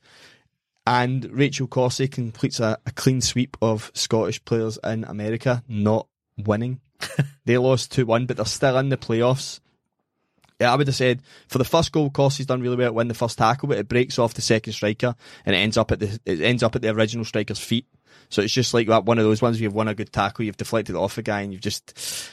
[0.88, 6.82] And Rachel Corsie completes a, a clean sweep of Scottish players in America not winning.
[7.46, 9.60] they lost 2 1, but they're still in the playoffs.
[10.60, 13.08] Yeah, I would have said for the first goal, Corsie's done really well at win
[13.08, 16.00] the first tackle, but it breaks off the second striker and it ends up at
[16.00, 17.86] the it ends up at the original striker's feet.
[18.30, 20.44] So it's just like that one of those ones where you've won a good tackle,
[20.44, 22.30] you've deflected it off a guy, and you've just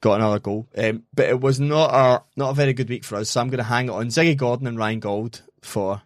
[0.00, 0.68] got another goal.
[0.76, 3.48] Um, but it was not a not a very good week for us, so I'm
[3.48, 6.02] going to hang it on Ziggy Gordon and Ryan Gauld for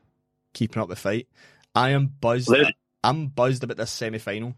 [0.55, 1.29] keeping up the fight.
[1.75, 2.51] I am buzzed.
[3.05, 4.55] I'm buzzed about this semi final.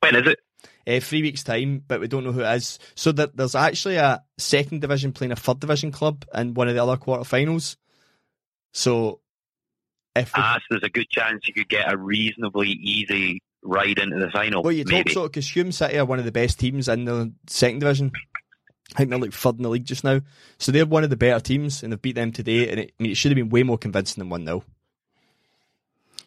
[0.00, 0.38] When is it?
[0.86, 2.78] Uh, three weeks time, but we don't know who it is.
[2.94, 6.74] So that there's actually a second division playing a third division club in one of
[6.74, 7.76] the other quarterfinals.
[8.72, 9.20] So
[10.16, 13.98] if we, Ah, so there's a good chance you could get a reasonably easy ride
[13.98, 14.62] into the final.
[14.62, 15.10] well, you maybe.
[15.10, 18.12] hope so because Hume City are one of the best teams in the second division.
[18.94, 20.20] I think they're like third in the league just now.
[20.58, 22.70] So they're one of the better teams, and they've beat them today.
[22.70, 24.64] And it, I mean, it should have been way more convincing than one 0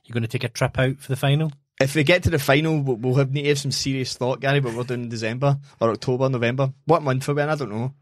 [0.05, 1.51] You're going to take a trip out for the final?
[1.79, 4.41] If we get to the final, we'll, we'll have need to have some serious thought,
[4.41, 4.59] Gary.
[4.59, 6.71] But we're doing December or October, November.
[6.85, 7.49] What month are we in?
[7.49, 7.95] I don't know.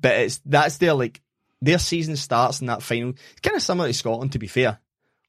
[0.00, 1.20] But it's that's their like
[1.60, 3.10] their season starts in that final.
[3.10, 4.78] It's kind of similar to Scotland, to be fair,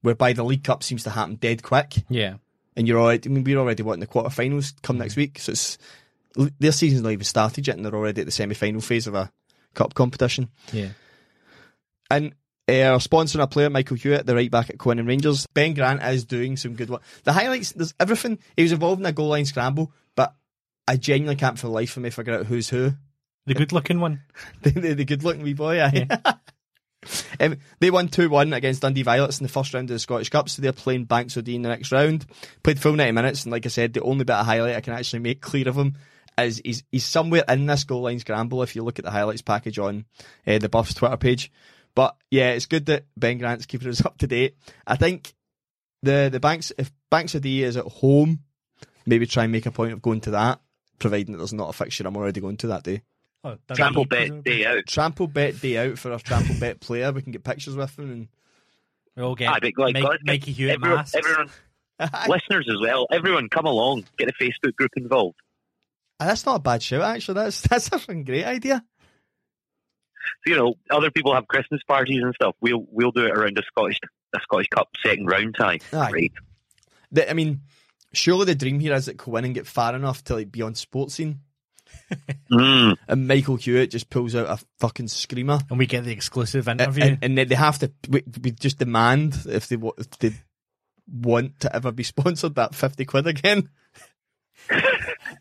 [0.02, 2.36] whereby the League Cup seems to happen dead quick, Yeah.
[2.76, 3.30] and you're already.
[3.30, 5.22] I mean, we're already what in the quarterfinals come next mm-hmm.
[5.22, 5.78] week, so it's
[6.60, 9.32] their season's not even started yet, and they're already at the semi-final phase of a
[9.74, 10.50] cup competition.
[10.72, 10.90] Yeah.
[12.10, 12.34] And
[12.70, 15.48] uh, our sponsor and our player, Michael Hewitt, the right back at Kilwinning Rangers.
[15.48, 17.02] Ben Grant is doing some good work.
[17.24, 18.40] The highlights, there's everything.
[18.56, 20.34] He was involved in a goal line scramble, but
[20.88, 22.94] I genuinely can't for the life of me figure out who's who.
[23.46, 24.22] The good looking one.
[24.62, 26.08] the, the, the good looking wee boy, aye.
[27.42, 30.30] um, they won 2 1 against Dundee Violets in the first round of the Scottish
[30.30, 32.26] Cup, so they're playing Banks O'Dee in the next round.
[32.64, 34.94] Played full 90 minutes, and like I said, the only bit of highlight I can
[34.94, 35.98] actually make clear of him
[36.38, 39.42] is he's, he's somewhere in this goal line scramble if you look at the highlights
[39.42, 40.06] package on
[40.48, 41.52] uh, the Buffs Twitter page.
[41.96, 44.58] But yeah, it's good that Ben Grant's keeping us up to date.
[44.86, 45.34] I think
[46.02, 48.40] the, the Banks, if Banks O'Dee is at home,
[49.06, 50.60] maybe try and make a point of going to that,
[51.00, 53.02] providing that there's not a fixture I'm already going to that day.
[53.46, 54.86] Oh, Trample bet day out.
[54.88, 57.12] Trample bet day out for our trample bet player.
[57.12, 58.28] We can get pictures with him and
[59.18, 61.16] We all get but like, Mike, guys, Mikey Hewitt everyone, masks.
[61.16, 61.50] everyone,
[62.30, 63.06] listeners as well.
[63.12, 64.06] Everyone, come along.
[64.18, 65.36] Get the Facebook group involved.
[66.20, 67.36] Ah, that's not a bad shout actually.
[67.36, 68.84] That's that's a fucking great idea.
[70.46, 72.56] You know, other people have Christmas parties and stuff.
[72.62, 74.00] We'll we'll do it around the Scottish
[74.32, 75.80] the Scottish Cup second round tie.
[75.92, 76.12] Aye.
[76.12, 76.32] Right.
[77.12, 77.62] The, I mean,
[78.14, 80.62] surely the dream here is that go in and get far enough to like be
[80.62, 81.38] on Sportscene,
[82.52, 82.96] Mm.
[83.08, 86.80] and Michael Hewitt just pulls out a fucking screamer, and we get the exclusive and,
[86.82, 87.04] interview.
[87.04, 90.32] and, and then they have to we, we just demand if they wa- if they
[91.12, 93.70] want to ever be sponsored that fifty quid again.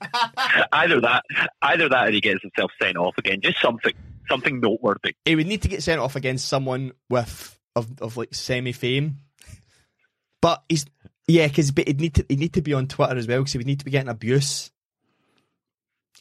[0.72, 1.24] either that,
[1.62, 3.40] either that, or he gets himself sent off again.
[3.42, 3.92] Just something,
[4.28, 5.14] something noteworthy.
[5.24, 9.16] He would need to get sent off against someone with of of like semi fame.
[10.40, 10.86] But he's
[11.26, 13.58] yeah, because he'd need to he'd need to be on Twitter as well because he
[13.58, 14.70] would need to be getting abuse.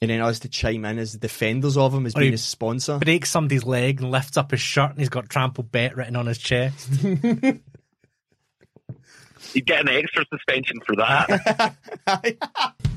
[0.01, 2.31] And then us to chime in as the defenders of him as Or being he-
[2.31, 2.97] his sponsor.
[2.97, 6.25] Breaks somebody's leg and lifts up his shirt and he's got trampled bet written on
[6.25, 6.89] his chest.
[9.53, 11.75] He'd get an extra suspension for that.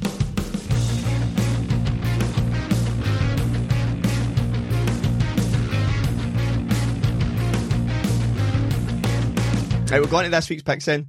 [9.95, 11.09] right, we're going to this week's picks in.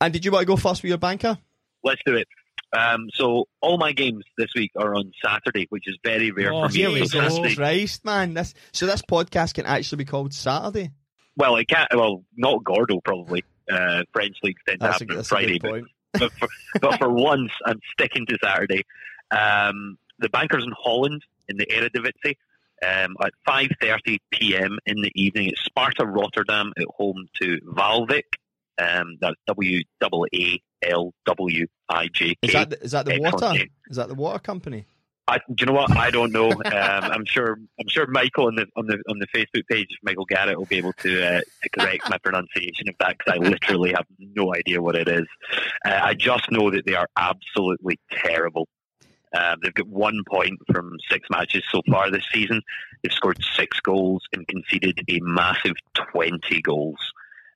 [0.00, 1.38] And did you want to go first with your banker?
[1.82, 2.28] Let's do it.
[2.72, 6.68] Um, so all my games this week are on Saturday, which is very rare Oh,
[6.68, 6.80] for me.
[6.80, 7.54] here we So go.
[7.54, 8.34] Christ, man.
[8.34, 10.90] This so this podcast can actually be called Saturday.
[11.36, 11.88] Well, it can't.
[11.94, 13.44] Well, not Gordo probably.
[13.70, 16.48] Uh, French leagues tend to That's a, happen on a Friday, but but for,
[16.80, 18.84] but for once, I'm sticking to Saturday.
[19.30, 22.36] Um, the bankers in Holland in the Eredivisie
[22.86, 24.78] um, at 5:30 p.m.
[24.86, 25.48] in the evening.
[25.48, 28.24] It's Sparta Rotterdam at home to Valvik.
[28.78, 33.14] Um, that's W A A L W I J Is that the, is that the
[33.14, 33.64] Excellent water?
[33.88, 34.86] Is that the water company?
[35.28, 35.96] I, do you know what?
[35.96, 36.50] I don't know.
[36.70, 37.58] Um, I'm sure.
[37.80, 40.78] I'm sure Michael on the on the on the Facebook page, Michael Garrett, will be
[40.78, 44.80] able to uh, to correct my pronunciation of that because I literally have no idea
[44.80, 45.26] what it is.
[45.84, 48.68] Uh, I just know that they are absolutely terrible.
[49.36, 52.60] Um, they've got one point from six matches so far this season.
[53.02, 55.74] They've scored six goals and conceded a massive
[56.12, 56.98] 20 goals.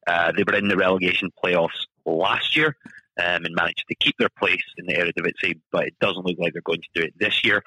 [0.06, 2.76] Uh, they were in the relegation playoffs last year
[3.18, 6.52] um, and managed to keep their place in the Eredivisie, but it doesn't look like
[6.52, 7.62] they're going to do it this year.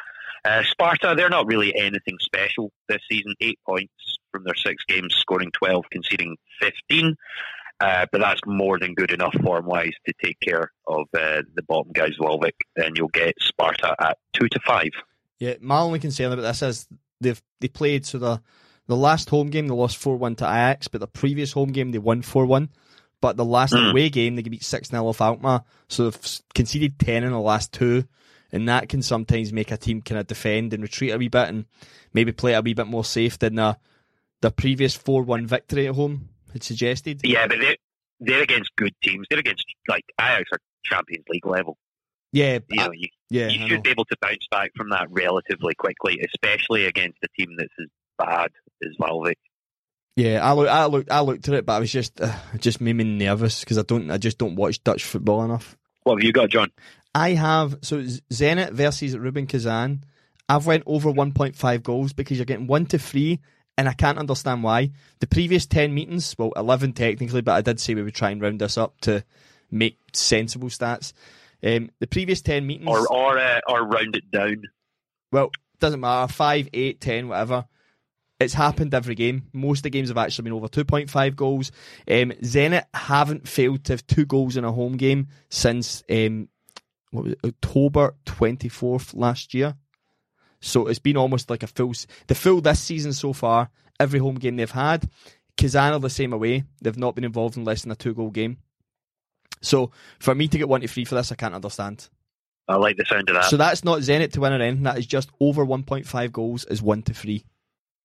[0.45, 3.33] Uh, Sparta, they're not really anything special this season.
[3.41, 3.91] Eight points
[4.31, 7.15] from their six games, scoring 12, conceding 15.
[7.79, 11.61] Uh, but that's more than good enough form wise to take care of uh, the
[11.67, 12.53] bottom guys, Volvic.
[12.75, 14.83] And you'll get Sparta at 2 to 5.
[15.39, 16.87] Yeah, my only concern about this is
[17.21, 18.41] they've they played so the
[18.87, 21.91] the last home game they lost four one to Ajax, but the previous home game
[21.91, 22.69] they won four one.
[23.21, 23.91] But the last Mm.
[23.91, 27.71] away game they beat six 0 off Alkmaar, so they've conceded ten in the last
[27.73, 28.05] two,
[28.51, 31.49] and that can sometimes make a team kind of defend and retreat a wee bit
[31.49, 31.65] and
[32.13, 33.77] maybe play a wee bit more safe than the
[34.41, 37.21] the previous four one victory at home had suggested.
[37.23, 37.75] Yeah, but they're,
[38.19, 39.27] they're against good teams.
[39.29, 41.77] They're against, like, Ajax are Champions League level.
[42.31, 45.73] Yeah, You know, you, yeah, you should be able to bounce back from that relatively
[45.75, 48.51] quickly, especially against a team that's as bad
[48.83, 49.35] as Valvic.
[50.15, 52.81] Yeah, I look, I looked, I looked at it, but I was just, uh, just
[52.81, 55.77] made me nervous because I don't, I just don't watch Dutch football enough.
[56.03, 56.71] What have you got, John?
[57.13, 60.03] I have so Zenit versus Rubin Kazan.
[60.49, 63.41] I've went over 1.5 goals because you're getting one to three,
[63.77, 64.91] and I can't understand why.
[65.19, 68.41] The previous 10 meetings, well, 11 technically, but I did say we would try and
[68.41, 69.23] round this up to
[69.71, 71.13] make sensible stats.
[71.63, 74.63] Um, the previous 10 meetings, Or or uh, or round it down.
[75.31, 77.65] well, doesn't matter, 5, 8, 10, whatever.
[78.39, 79.47] It's happened every game.
[79.51, 81.71] Most of the games have actually been over 2.5 goals.
[82.07, 86.47] Um, Zenit haven't failed to have two goals in a home game since um,
[87.09, 89.73] what was it, October 24th last year.
[90.59, 91.93] So it's been almost like a full,
[92.27, 95.09] the full this season so far, every home game they've had.
[95.55, 96.63] Kazan are the same away.
[96.81, 98.57] They've not been involved in less than a two goal game.
[99.61, 102.09] So for me to get one to three for this, I can't understand.
[102.67, 103.45] I like the sound of that.
[103.45, 104.83] So that's not Zenit to win or anything.
[104.83, 107.45] That is just over 1.5 goals is one to three.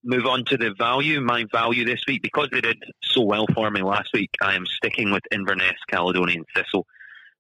[0.05, 1.21] Move on to the value.
[1.21, 4.67] My value this week, because they did so well for me last week, I am
[4.67, 6.87] sticking with Inverness Caledonian Thistle.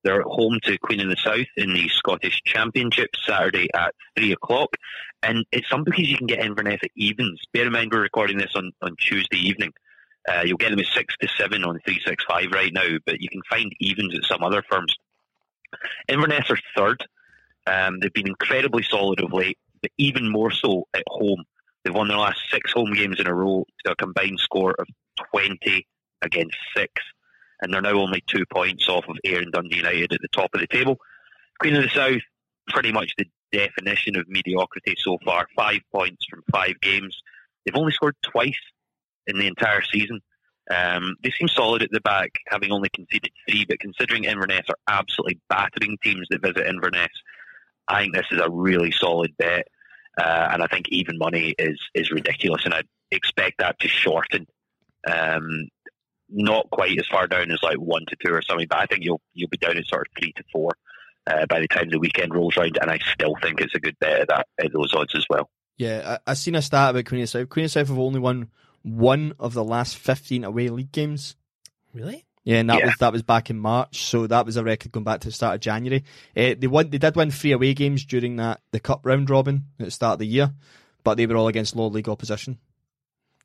[0.02, 4.32] They're at home to Queen of the South in the Scottish Championship Saturday at three
[4.32, 4.76] o'clock,
[5.22, 7.40] and it's some because you can get Inverness at evens.
[7.52, 9.72] Bear in mind we're recording this on, on Tuesday evening.
[10.28, 13.20] Uh, you'll get them at six to seven on three six five right now, but
[13.20, 14.94] you can find evens at some other firms.
[16.08, 17.04] Inverness are third.
[17.66, 21.44] Um, they've been incredibly solid of late, but even more so at home.
[21.84, 24.86] They've won their last six home games in a row to a combined score of
[25.32, 25.86] 20
[26.22, 26.92] against six,
[27.62, 30.50] and they're now only two points off of Ayr and Dundee United at the top
[30.54, 30.98] of the table.
[31.60, 32.20] Queen of the South,
[32.68, 35.46] pretty much the definition of mediocrity so far.
[35.56, 37.22] Five points from five games.
[37.64, 38.58] They've only scored twice
[39.26, 40.20] in the entire season.
[40.74, 44.76] Um, they seem solid at the back, having only conceded three, but considering Inverness are
[44.88, 47.10] absolutely battering teams that visit Inverness,
[47.88, 49.66] I think this is a really solid bet.
[50.20, 54.46] Uh, and I think even money is is ridiculous, and I expect that to shorten.
[55.10, 55.68] Um,
[56.34, 59.04] not quite as far down as like one to two or something, but I think
[59.04, 60.70] you'll you'll be down at sort of three to four
[61.26, 63.98] uh, by the time the weekend rolls around, and I still think it's a good
[64.00, 65.50] bet at that at those odds as well.
[65.76, 67.48] Yeah, I, I seen a stat about Queen of South.
[67.48, 68.50] Queen of South have only won
[68.82, 71.36] one of the last 15 away league games.
[71.94, 72.24] Really?
[72.44, 72.86] Yeah, and that Yeah.
[72.86, 75.32] was that was back in March, so that was a record going back to the
[75.32, 76.02] start of January.
[76.36, 79.66] Uh, they won, they did win three away games during that the cup round robin
[79.78, 80.52] at the start of the year,
[81.04, 82.58] but they were all against lower league opposition.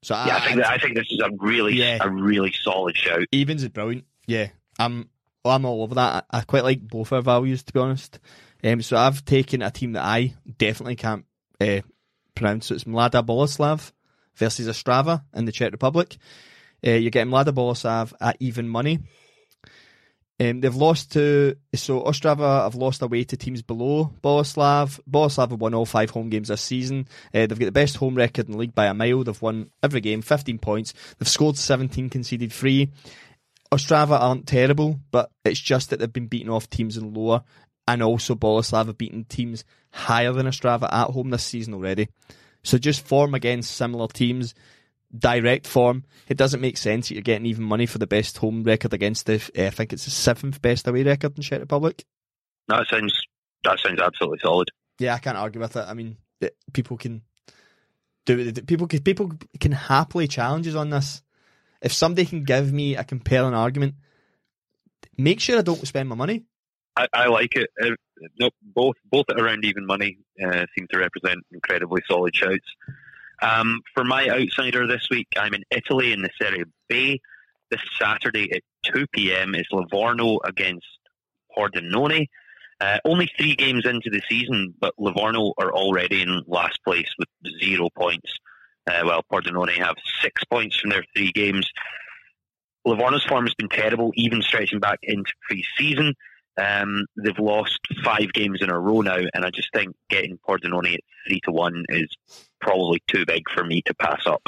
[0.03, 1.97] So Yeah, I think that, I think this is a really Yeah.
[2.01, 3.23] a really solid shout.
[3.33, 4.05] Evans is brilliant.
[4.27, 4.47] Yeah,
[4.79, 5.09] I'm
[5.43, 6.25] well, I'm all over that.
[6.31, 8.19] I, I quite like both our values to be honest.
[8.63, 11.25] Um, so I've taken a team that I definitely can't
[11.61, 11.81] uh,
[12.35, 12.67] pronounce.
[12.67, 13.91] So it's Mlada Boleslav
[14.35, 16.17] versus Ostrava in the Czech Republic.
[16.85, 18.99] Uh, you're getting Mlada Boleslav at even money.
[20.39, 24.99] Um, they've lost to so Ostrava have lost away to teams below Boleslav.
[25.09, 27.07] Boleslav have won all five home games this season.
[27.33, 29.23] Uh, they've got the best home record in the league by a mile.
[29.23, 30.93] They've won every game, 15 points.
[31.17, 32.91] They've scored 17, conceded three.
[33.71, 37.43] Ostrava aren't terrible, but it's just that they've been beaten off teams in lower,
[37.87, 42.09] and also Boleslav have beaten teams higher than Ostrava at home this season already.
[42.63, 44.53] So just form against similar teams,
[45.15, 46.03] direct form.
[46.27, 49.25] It doesn't make sense that you're getting even money for the best home record against
[49.25, 49.35] the.
[49.57, 52.05] uh, I think it's the seventh best away record in Czech Republic.
[52.67, 53.13] That sounds
[53.63, 54.69] that sounds absolutely solid.
[54.99, 55.85] Yeah, I can't argue with it.
[55.87, 56.17] I mean,
[56.73, 57.21] people can
[58.25, 58.67] do it.
[58.67, 61.21] People can people can happily challenge us on this.
[61.81, 63.95] If somebody can give me a compelling argument,
[65.17, 66.45] make sure I don't spend my money.
[66.95, 67.69] I, I like it.
[67.81, 67.91] Uh,
[68.39, 72.65] no, both both around even money uh, seem to represent incredibly solid shouts.
[73.41, 77.21] Um, for my outsider this week, I'm in Italy in the Serie B.
[77.69, 78.61] This Saturday at
[78.93, 79.53] 2 p.m.
[79.53, 80.87] is Livorno against
[81.55, 82.27] Pordenone.
[82.79, 87.27] Uh, only three games into the season, but Livorno are already in last place with
[87.59, 88.37] zero points.
[88.87, 91.69] Uh, while Pordenone have six points from their three games.
[92.85, 96.13] Livorno's form has been terrible, even stretching back into pre-season.
[96.57, 100.93] Um, they've lost five games in a row now, and I just think getting Pordenone
[100.93, 102.07] at three to one is
[102.59, 104.41] probably too big for me to pass up.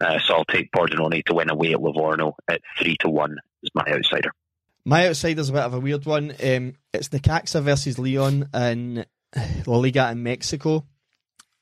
[0.00, 3.70] Uh, so I'll take Pordenone to win away at Livorno at three to one is
[3.74, 4.32] my outsider.
[4.84, 6.30] My outsider's a bit of a weird one.
[6.30, 9.04] Um, it's Necaxa versus Leon in
[9.66, 10.86] La Liga in Mexico.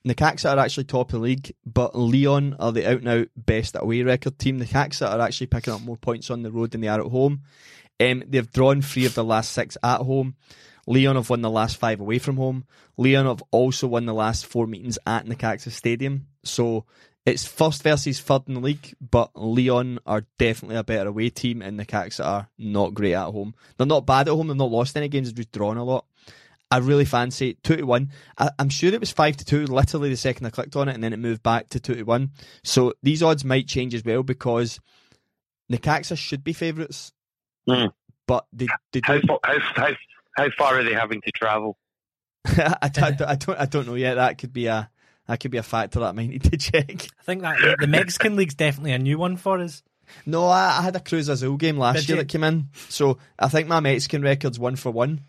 [0.06, 3.74] Necaxa are actually top of the league, but Leon are the out and out best
[3.78, 4.60] away record team.
[4.60, 7.40] Necaxa are actually picking up more points on the road than they are at home.
[7.98, 10.36] Um, they've drawn three of the last six at home.
[10.86, 12.64] Leon have won the last five away from home.
[12.96, 16.26] Leon have also won the last four meetings at Necaxa Stadium.
[16.44, 16.84] So
[17.26, 21.62] it's first versus third in the league, but Leon are definitely a better away team,
[21.62, 23.54] and Necaxa are not great at home.
[23.76, 24.48] They're not bad at home.
[24.48, 25.28] They've not lost any games.
[25.28, 26.04] They've just drawn a lot.
[26.70, 27.62] I really fancy it.
[27.62, 28.10] two to one.
[28.36, 29.64] I, I'm sure it was five to two.
[29.66, 32.02] Literally the second I clicked on it, and then it moved back to two to
[32.02, 32.32] one.
[32.62, 34.80] So these odds might change as well because
[35.72, 37.12] Necaxa should be favourites,
[37.66, 37.86] Hmm.
[38.26, 39.88] but they they How, how, how,
[40.34, 41.76] how far are they having to travel?
[42.46, 44.14] I, don't- I don't I don't know yet.
[44.14, 44.90] That could be a
[45.26, 46.90] that could be a factor that I might need to check.
[47.18, 49.82] I think that the Mexican League's definitely a new one for us.
[50.26, 52.22] No, I, I had a Cruz Azul game last Did year you?
[52.22, 55.22] that came in, so I think my Mexican record's one for one.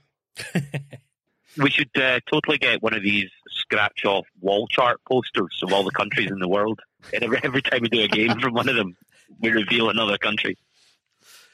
[1.58, 5.84] We should uh, totally get one of these scratch off wall chart posters of all
[5.84, 6.82] the countries in the world.
[7.13, 8.98] And every, every time we do a game from one of them,
[9.39, 10.58] we reveal another country.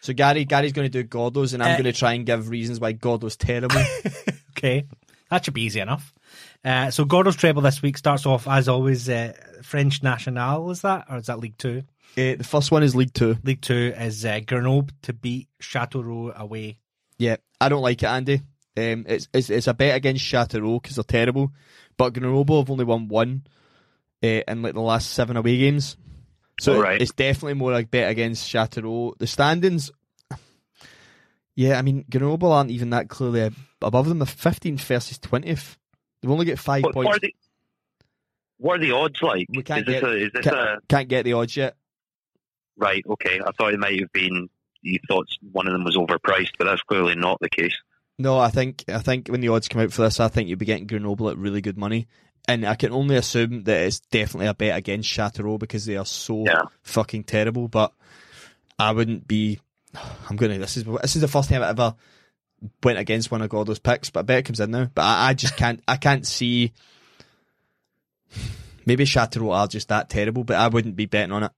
[0.02, 2.50] So Gary, Gary's going to do Gordo's, and I'm Uh, going to try and give
[2.50, 3.82] reasons why Gordo's terrible.
[4.58, 4.86] Okay,
[5.30, 6.14] that should be easy enough.
[6.64, 9.34] Uh, so Gordo's treble this week starts off as always uh,
[9.64, 10.70] French National.
[10.70, 11.84] Is that or is that League Two?
[12.18, 13.38] Uh, the first one is League Two.
[13.44, 16.78] League Two is uh, Grenoble to beat Châteauroux away.
[17.18, 18.42] Yeah, I don't like it, Andy.
[18.78, 21.52] Um, it's it's it's a bet against Châteauroux because they're terrible,
[21.98, 23.44] but Grenoble have only won one
[24.24, 25.98] uh, in like the last seven away games,
[26.62, 27.02] so right.
[27.02, 29.18] it's definitely more like bet against Châteauroux.
[29.18, 29.92] The standings,
[31.56, 34.20] yeah, I mean Grenoble aren't even that clearly above them.
[34.20, 35.78] They're fifteenth versus twentieth.
[36.22, 37.18] They've only got five What, what, points.
[37.18, 37.36] are the,
[38.58, 39.48] what are the odds like?
[39.50, 41.76] We can't get- a, Can't, a can't get the odds yet.
[42.78, 43.04] right?
[43.10, 44.50] Okay, I thought it might have been
[44.84, 47.76] you thought one of them was overpriced, but that's clearly not the case.
[48.18, 50.58] No, I think I think when the odds come out for this, I think you'll
[50.60, 52.08] be getting Grenoble at really good money.
[52.52, 56.06] And I can only assume that it's definitely a bet against Châteauroux because they are
[56.06, 56.64] so Yeah.
[56.84, 57.68] fucking terrible.
[57.68, 57.94] But
[58.78, 59.60] I wouldn't be.
[60.30, 60.58] I'm gonna.
[60.58, 61.96] This is this is the first time I ever
[62.84, 64.90] went against one of Gordo's picks, but I bet it comes in now.
[64.94, 65.82] But I, I just can't.
[65.88, 66.74] I can't see.
[68.86, 71.52] Maybe Châteauroux are just that terrible, but I wouldn't be betting on it.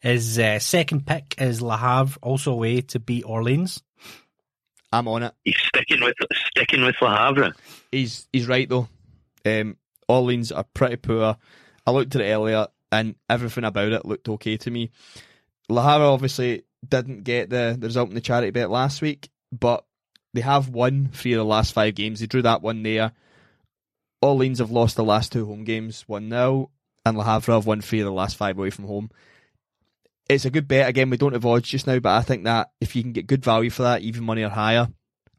[0.00, 3.82] His uh, second pick is Le Havre, also away to beat Orleans.
[4.92, 5.34] I'm on it.
[5.44, 6.14] He's sticking with
[6.50, 7.52] sticking with Le Havre.
[7.92, 8.88] He's he's right though.
[9.44, 9.76] Um,
[10.08, 11.36] Orleans are pretty poor.
[11.86, 14.90] I looked at it earlier, and everything about it looked okay to me.
[15.68, 19.84] Le Havre obviously didn't get the, the result in the charity bet last week, but
[20.34, 22.20] they have won three of the last five games.
[22.20, 23.12] They drew that one there.
[24.22, 26.70] Orleans have lost the last two home games, one 0
[27.04, 29.10] and Le Havre have won three of the last five away from home.
[30.28, 30.88] it's a good bet.
[30.88, 33.26] Again, we don't have odds just now, but I think that if you can get
[33.26, 34.88] good value for that, even money or higher,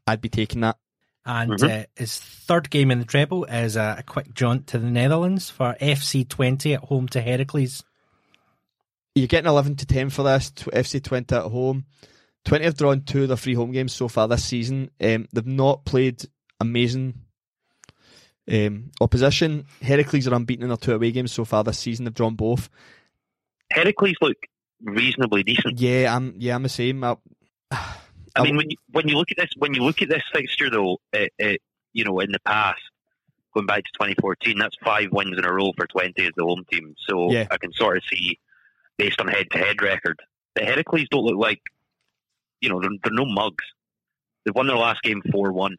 [0.06, 0.76] I'd be taking that.
[1.24, 1.82] And Mhm.
[1.82, 5.50] uh, his third game in the treble is a, a quick jaunt to the Netherlands
[5.50, 7.84] for FC Twente at home to Heracles.
[9.14, 10.50] You're getting 11 to 10 for this.
[10.50, 11.84] FC Twente at home.
[12.44, 14.90] Twente have drawn two of their three home games so far this season.
[15.00, 16.24] Um, they've not played
[16.58, 17.14] amazing
[18.50, 19.66] um, opposition.
[19.80, 22.04] Heracles are unbeaten in their two away games so far this season.
[22.04, 22.68] They've drawn both.
[23.70, 24.36] Heracles look
[24.82, 25.78] reasonably decent.
[25.78, 26.34] Yeah, I'm.
[26.38, 27.04] Yeah, I'm the same.
[27.04, 27.16] I,
[28.36, 30.70] I mean, when you, when you look at this, when you look at this fixture,
[30.70, 31.62] though, it, it,
[31.92, 32.80] you know, in the past,
[33.54, 36.64] going back to 2014, that's five wins in a row for Twente as the home
[36.70, 36.94] team.
[37.08, 37.46] So Yeah.
[37.50, 38.38] I can sort of see,
[38.96, 40.20] based on head-to-head record,
[40.54, 41.60] the Heracles don't look like,
[42.60, 43.64] you know, they're, they're no mugs.
[44.44, 45.74] They've won their last game 4-1.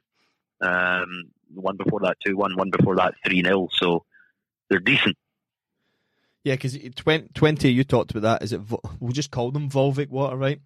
[0.62, 1.24] Um,
[1.54, 3.70] one before that 2-1, one before that 3-0.
[3.74, 4.06] So
[4.70, 5.18] they're decent.
[6.44, 8.44] Yeah, because Twente, Twente, you talked about that.
[8.44, 8.62] Is it?
[9.00, 10.60] We'll just call them Volvic Water, right?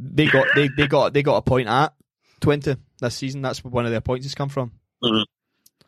[0.00, 1.92] They got they, they got they got a point at
[2.40, 3.42] Twente this season.
[3.42, 4.72] That's where one of their points has come from,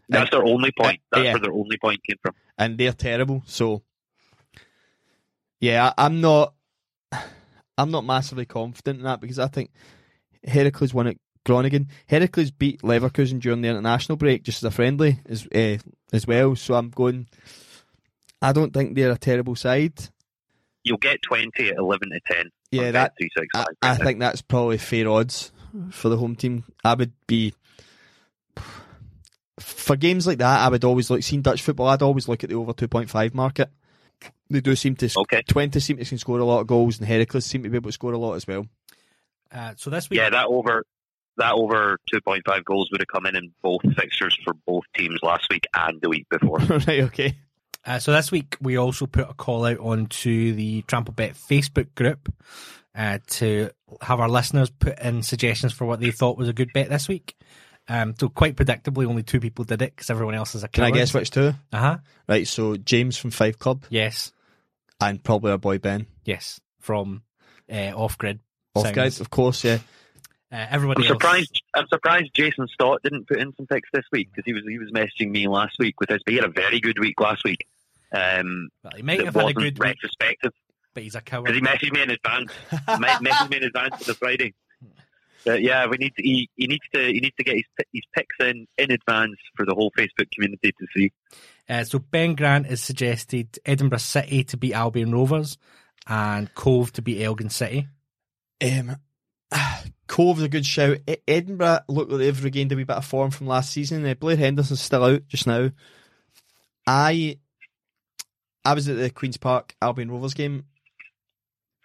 [0.09, 1.01] That's their only point.
[1.13, 1.33] That's yeah.
[1.35, 2.35] where their only point came from.
[2.59, 3.43] and they're terrible.
[3.47, 3.83] So,
[5.61, 6.55] yeah, I'm not
[7.79, 9.71] I'm not massively confident in that because I think
[10.45, 11.89] Heracles won at Groningen.
[12.07, 15.79] Heracles beat Leverkusen during the international break just as a friendly as uh,
[16.13, 16.57] as well.
[16.57, 17.29] So I'm going.
[18.43, 19.93] I don't think they're a terrible side.
[20.83, 22.51] You'll get Twente at 11 to 10.
[22.71, 25.53] Yeah, on that Bet365 I, I think that's probably fair odds
[25.91, 26.65] for the home team.
[26.85, 27.55] I would be
[29.59, 30.61] for games like that.
[30.61, 31.23] I would always look.
[31.23, 33.71] Seeing Dutch football, I'd always look at the over two point five market.
[34.49, 35.43] They do seem to Okay.
[35.43, 37.89] Twente seem to can score a lot of goals, and Heracles seem to be able
[37.89, 38.67] to score a lot as well.
[39.53, 40.85] Uh, so this week, Yeah, that over
[41.37, 45.47] that over 2.5 goals would have come in in both fixtures for both teams last
[45.51, 46.59] week and the week before.
[46.87, 47.01] right?
[47.05, 47.37] Okay.
[47.85, 51.95] Uh, so this week we also put a call out onto the Trampled Bet Facebook
[51.95, 52.33] group
[52.95, 53.71] uh, to
[54.03, 57.09] have our listeners put in suggestions for what they thought was a good bet this
[57.09, 57.35] week.
[57.89, 60.85] Um, so quite predictably, only two people did it because everyone else is a Can
[60.85, 61.55] I guess which two?
[61.73, 61.99] Uh huh.
[62.29, 62.47] Right.
[62.47, 64.33] So James from Five Club Yes.
[65.01, 66.61] and probably our boy Ben Yes.
[66.81, 67.23] From
[67.73, 68.41] uh, off grid.
[68.75, 69.65] off grid, of course.
[69.65, 69.79] Yeah.
[70.53, 71.15] Uh, everybody I'm else.
[71.23, 71.63] surprised.
[71.75, 74.79] I'm surprised Jason Stott didn't put in some picks this week because he was he
[74.79, 76.21] was messaging me last week with his.
[76.27, 77.67] He had a very good week last week.
[78.13, 80.53] Um, Well, he might have had a wasn't good week, retrospective
[80.93, 81.45] but he's a coward.
[81.47, 81.79] because coward.
[81.81, 82.53] he messaged me in advance.
[82.73, 84.55] me- messaged me in advance for the Friday.
[85.45, 87.85] But yeah, we need to, he, he needs to he needs to get his pi-
[87.93, 91.13] his picks in in advance for the whole Facebook community to see.
[91.69, 95.57] Uh, so Ben Grant has suggested Edinburgh City to beat Albion Rovers
[96.09, 97.87] and Cove to beat Elgin City.
[98.63, 98.97] Um,
[100.21, 100.99] Cove's a good shout.
[101.27, 104.05] Edinburgh look like they've regained a wee bit of form from last season.
[104.05, 105.71] Uh, Blair Henderson's still out just now.
[106.87, 107.39] I
[108.63, 110.67] I was at the Queens Park Albion Rovers game.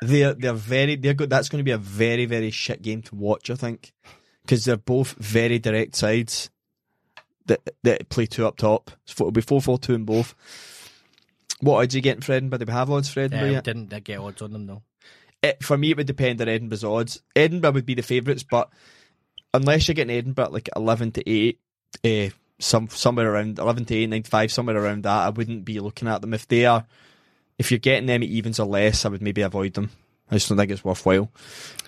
[0.02, 1.30] They're they're very they're good.
[1.30, 3.50] That's going to be a very very shit game to watch.
[3.50, 3.94] I think
[4.42, 6.50] because they're both very direct sides
[7.46, 8.92] that that play two up top.
[9.06, 10.36] So it'll be four four two in both.
[11.62, 12.60] What odds are you getting for Edinburgh?
[12.60, 14.84] Do we have odds for Edinburgh Uh, didn't get odds on them though.
[15.46, 17.22] It, for me, it would depend on Edinburgh's odds.
[17.36, 18.70] Edinburgh would be the favourites, but
[19.54, 21.60] unless you're getting Edinburgh like eleven to eight,
[22.04, 22.30] uh,
[22.60, 25.80] some somewhere around eleven to eight, nine to five, somewhere around that, I wouldn't be
[25.80, 26.34] looking at them.
[26.34, 26.86] If they are,
[27.58, 29.92] if you're getting them at evens or less, I would maybe avoid them.
[30.30, 31.30] I just don't think it's worthwhile.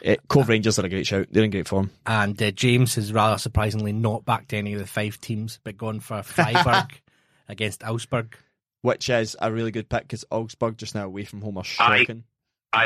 [0.05, 1.27] Uh, Cove Rangers are a great shout.
[1.31, 1.89] They're in great form.
[2.05, 5.99] And uh, James has rather surprisingly not backed any of the five teams, but gone
[5.99, 7.01] for Freiburg
[7.49, 8.37] against Augsburg.
[8.83, 11.63] Which is a really good pick because Augsburg just now away from home are I-
[11.63, 12.23] shocking.
[12.25, 12.36] I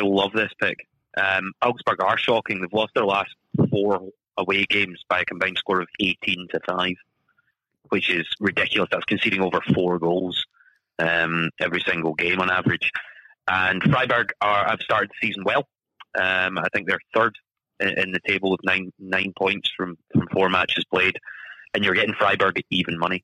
[0.02, 0.88] love this pick.
[1.18, 2.62] Um, Augsburg are shocking.
[2.62, 3.36] They've lost their last
[3.70, 6.94] four away games by a combined score of 18 to 5,
[7.90, 8.90] which is ridiculous.
[8.92, 10.46] That's conceding over four goals
[11.00, 12.92] um, every single game on average.
[13.48, 15.68] And Freiburg are, have started the season well.
[16.18, 17.36] Um, I think they're third
[17.80, 21.18] in, in the table with nine nine points from, from four matches played.
[21.74, 23.24] And you're getting Freiburg at even money,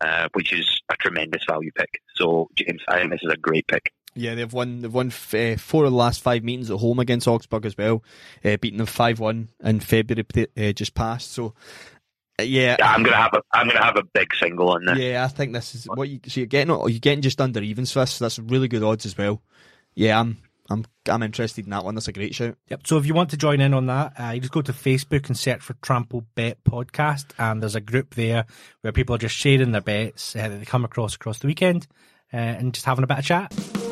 [0.00, 2.00] uh, which is a tremendous value pick.
[2.14, 3.92] So, James, I think this is a great pick.
[4.16, 4.80] Yeah, they've won.
[4.80, 8.02] They've won uh, four of the last five meetings at home against Augsburg as well,
[8.44, 10.24] uh, beating them five one in February
[10.56, 11.32] uh, just past.
[11.32, 11.54] So,
[12.38, 14.98] uh, yeah, Yeah, I'm gonna have a I'm gonna have a big single on this.
[14.98, 16.20] yeah, I think this is what you.
[16.28, 16.68] So you're getting.
[16.74, 18.12] You're getting just under evens for this.
[18.12, 19.42] So that's really good odds as well.
[19.94, 20.38] Yeah, I'm.
[20.70, 20.84] I'm.
[21.10, 21.94] I'm interested in that one.
[21.96, 22.56] That's a great shout.
[22.68, 22.86] Yep.
[22.86, 25.26] So if you want to join in on that, uh, you just go to Facebook
[25.26, 28.46] and search for Trampled Bet Podcast, and there's a group there
[28.82, 31.86] where people are just sharing their bets uh, that they come across across the weekend,
[32.32, 33.83] uh, and just having a bit of chat.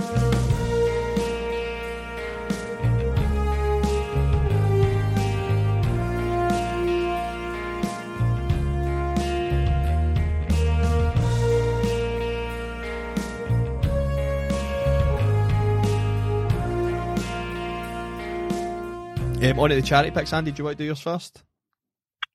[19.43, 20.53] Um, on to the charity picks, Andy.
[20.53, 21.43] Do you want to do yours first?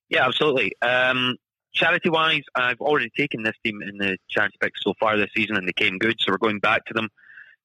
[0.10, 0.74] Yeah, absolutely.
[0.82, 1.38] Um,
[1.74, 5.56] charity wise, I've already taken this team in the charity picks so far this season,
[5.56, 6.18] and they came good.
[6.20, 7.08] So we're going back to them.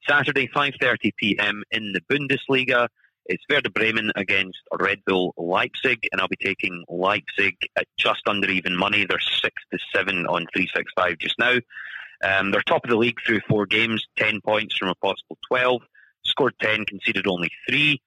[0.09, 1.65] Saturday, 5:30 p.m.
[1.73, 2.87] in the Bundesliga.
[3.27, 8.49] It's Werder Bremen against Red Bull Leipzig, and I'll be taking Leipzig at just under
[8.49, 9.07] even money.
[9.07, 11.57] They're six to seven on three six five just now.
[12.25, 15.83] Um, they're top of the league through four games, ten points from a possible twelve.
[16.25, 18.01] Scored ten, conceded only three.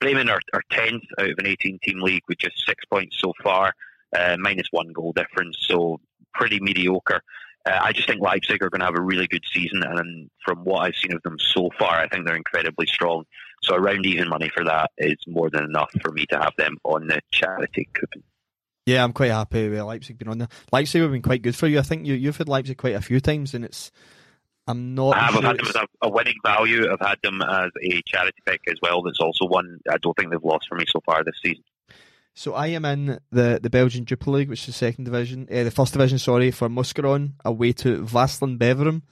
[0.00, 3.32] Bremen are, are 10th out of an 18 team league with just six points so
[3.42, 3.72] far,
[4.16, 6.00] uh, minus one goal difference, so
[6.34, 7.20] pretty mediocre.
[7.66, 10.64] Uh, I just think Leipzig are going to have a really good season, and from
[10.64, 13.24] what I've seen of them so far, I think they're incredibly strong.
[13.62, 16.78] So around even money for that is more than enough for me to have them
[16.84, 18.22] on the charity coupon.
[18.86, 20.48] Yeah, I'm quite happy with Leipzig being on there.
[20.72, 21.78] Leipzig have been quite good for you.
[21.78, 23.90] I think you, you've had Leipzig quite a few times, and it's.
[24.68, 25.16] I'm not.
[25.16, 26.92] I have sure I've had them as a, a winning value.
[26.92, 29.02] I've had them as a charity pick as well.
[29.02, 31.64] That's also one I don't think they've lost for me so far this season.
[32.34, 35.64] So I am in the, the Belgian Jupiler League, which is the second division, uh,
[35.64, 39.02] the first division, sorry, for Mouscron away to Waasland Beveren.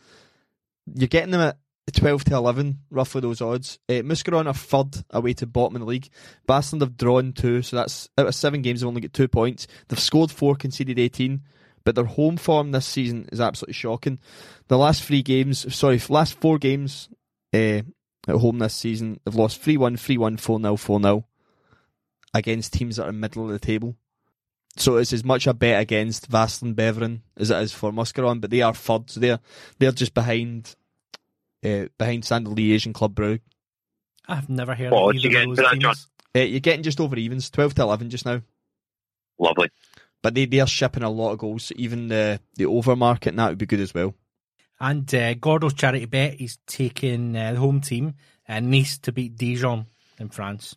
[0.95, 1.59] You're getting them at
[1.93, 3.81] 12 to 11, roughly those odds.
[3.89, 6.09] Uh, Mouscron are third away to bottom of the league.
[6.49, 9.67] Waasland have drawn two, so that's out of seven games, they've only got two points.
[9.89, 11.43] They've scored four, conceded 18,
[11.87, 14.19] but their home form this season is absolutely shocking.
[14.67, 17.09] The last three games, sorry, last four games
[17.55, 17.83] uh,
[18.27, 21.25] at home this season, they've lost 3 1, 3 1, 4 0, 4 0
[22.35, 23.95] against teams that are middle of the table.
[24.77, 28.51] So it's as much a bet against Waasland Beveren as it is for Mouscron, but
[28.51, 29.39] they are third, so they're
[29.79, 30.75] they're just behind
[31.65, 33.41] uh, behind Standard Liège and Club Brugge.
[34.27, 35.95] I've never heard What of odds you either getting of for those that, John?
[35.95, 36.09] teams.
[36.35, 38.43] Uh, you're getting just over evens, twelve to eleven just now.
[39.39, 39.71] Lovely.
[40.27, 41.67] But they they are shipping a lot of goals.
[41.67, 44.13] So even the the over market and that would be good as well.
[44.81, 48.15] And uh, Gordo's charity bet, is taking uh, the home team,
[48.49, 49.87] uh, Nice, to beat Dijon
[50.19, 50.75] in France.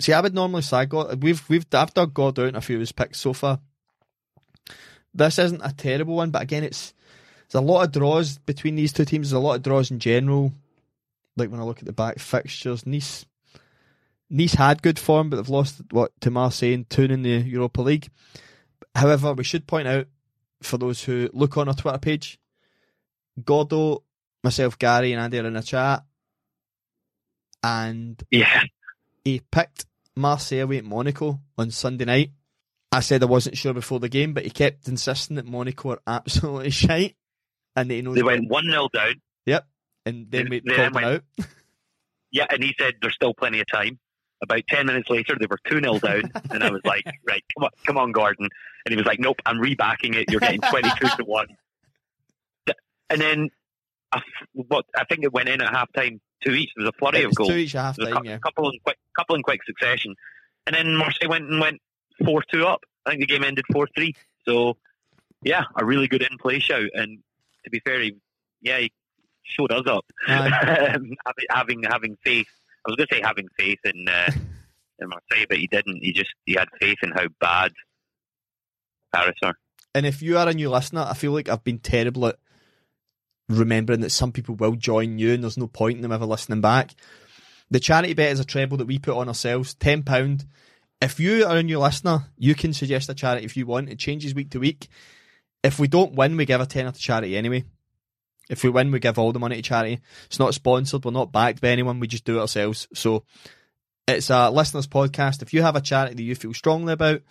[0.00, 1.22] See, I would normally say God.
[1.22, 3.60] We've we've I've dug God out in a few of his picks so far.
[5.14, 6.94] This isn't a terrible one, but again, it's
[7.48, 9.30] there's a lot of draws between these two teams.
[9.30, 10.52] There's a lot of draws in general.
[11.36, 13.24] Like when I look at the back fixtures, Nice
[14.34, 17.82] Nice had good form, but they've lost what to Marseille and Toon in the Europa
[17.82, 18.08] League.
[18.94, 20.06] However, we should point out
[20.62, 22.38] for those who look on our Twitter page,
[23.44, 24.04] Gordo,
[24.42, 26.02] myself, Gary, and Andy are in a chat,
[27.62, 28.64] and Yeah.
[29.24, 32.30] he picked Marseille away at Monaco on Sunday night.
[32.90, 36.00] I said I wasn't sure before the game, but he kept insisting that Monaco are
[36.06, 37.16] absolutely shite,
[37.76, 38.14] and that he knows.
[38.16, 39.14] They went 1 0 down.
[39.46, 39.66] Yep,
[40.06, 41.22] and then They- we they called him went- out.
[42.34, 43.98] Yeah, and he said there's still plenty of time.
[44.42, 46.30] About 10 minutes later, they were 2 0 down.
[46.50, 48.48] and I was like, right, come on, come on, Gordon.
[48.84, 50.30] And he was like, nope, I'm rebacking it.
[50.30, 51.46] You're getting 22 to 1.
[53.10, 53.50] And then,
[54.10, 54.20] I
[54.52, 56.70] what I think it went in at halftime, two each.
[56.74, 57.50] There was a flurry of goals.
[57.50, 58.24] two each at half time.
[58.24, 60.14] Yeah, couple in quick, couple in quick succession,
[60.66, 61.80] and then Marseille went and went
[62.24, 62.80] four two up.
[63.04, 64.14] I think the game ended four three.
[64.46, 64.76] So,
[65.42, 66.88] yeah, a really good in play shout.
[66.94, 67.18] And
[67.64, 68.16] to be fair, he,
[68.60, 68.92] yeah, he
[69.42, 70.04] showed us up.
[70.26, 71.16] Having
[71.50, 72.48] having having faith.
[72.84, 74.30] I was going to say having faith in uh,
[74.98, 75.98] in Marseille, but he didn't.
[76.02, 77.72] He just he had faith in how bad
[79.14, 79.54] Paris are.
[79.94, 82.36] and if you are a new listener, I feel like I've been terrible at
[83.48, 86.60] remembering that some people will join you, and there's no point in them ever listening
[86.60, 86.94] back.
[87.70, 90.44] The charity bet is a treble that we put on ourselves, ten pound.
[91.00, 93.88] If you are a new listener, you can suggest a charity if you want.
[93.88, 94.88] It changes week to week.
[95.62, 97.64] If we don't win, we give a tenner to charity anyway.
[98.50, 100.00] If we win, we give all the money to charity.
[100.26, 101.04] It's not sponsored.
[101.04, 102.00] We're not backed by anyone.
[102.00, 102.88] We just do it ourselves.
[102.92, 103.24] So
[104.06, 105.42] it's a listeners' podcast.
[105.42, 107.22] If you have a charity that you feel strongly about,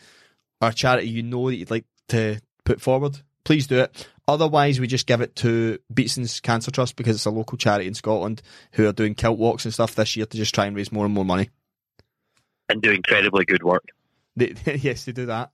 [0.61, 4.07] or a charity you know that you'd like to put forward, please do it.
[4.27, 7.93] Otherwise, we just give it to Beatson's Cancer Trust because it's a local charity in
[7.93, 8.41] Scotland
[8.73, 11.05] who are doing kilt walks and stuff this year to just try and raise more
[11.05, 11.49] and more money.
[12.69, 13.83] And do incredibly good work.
[14.35, 15.51] They, yes, they do that.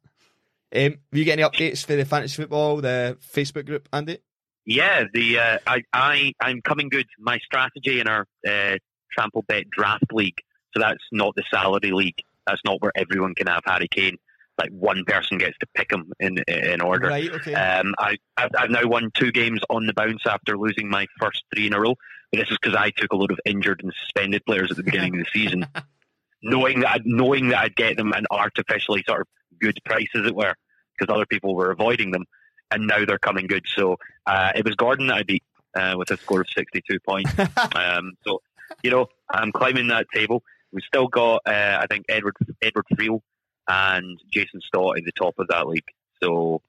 [0.75, 4.19] Um, have you get any updates for the fantasy football, the Facebook group, Andy?
[4.67, 7.07] Yeah, the uh, I I I'm coming good.
[7.17, 8.75] My strategy in our uh,
[9.11, 10.39] trample bet draft league.
[10.73, 12.21] So that's not the salary league.
[12.45, 14.17] That's not where everyone can have Harry Kane.
[14.59, 17.07] Like one person gets to pick him in in order.
[17.07, 17.53] Right, okay.
[17.53, 21.43] Um, I, I've, I've now won two games on the bounce after losing my first
[21.53, 21.95] three in a row.
[22.31, 24.83] But this is because I took a load of injured and suspended players at the
[24.83, 25.65] beginning of the season,
[26.43, 29.27] knowing that I'd, knowing that I'd get them an artificially sort of
[29.61, 30.55] good price, as it were,
[30.97, 32.25] because other people were avoiding them,
[32.71, 33.65] and now they're coming good.
[33.75, 35.43] So uh, it was Gordon that I beat
[35.75, 37.31] uh, with a score of sixty-two points.
[37.75, 38.41] um, so
[38.83, 40.43] you know I'm climbing that table.
[40.71, 43.21] We've still got uh, I think Edward Edward Friel
[43.67, 45.87] and Jason Stott at the top of that league.
[46.21, 46.61] So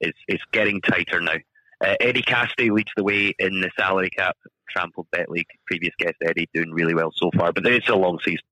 [0.00, 1.36] it's it's getting tighter now.
[1.84, 4.36] Uh, Eddie Cassidy leads the way in the salary cap
[4.70, 5.46] trampled bet league.
[5.66, 8.44] Previous guest Eddie doing really well so far, but it's a long season.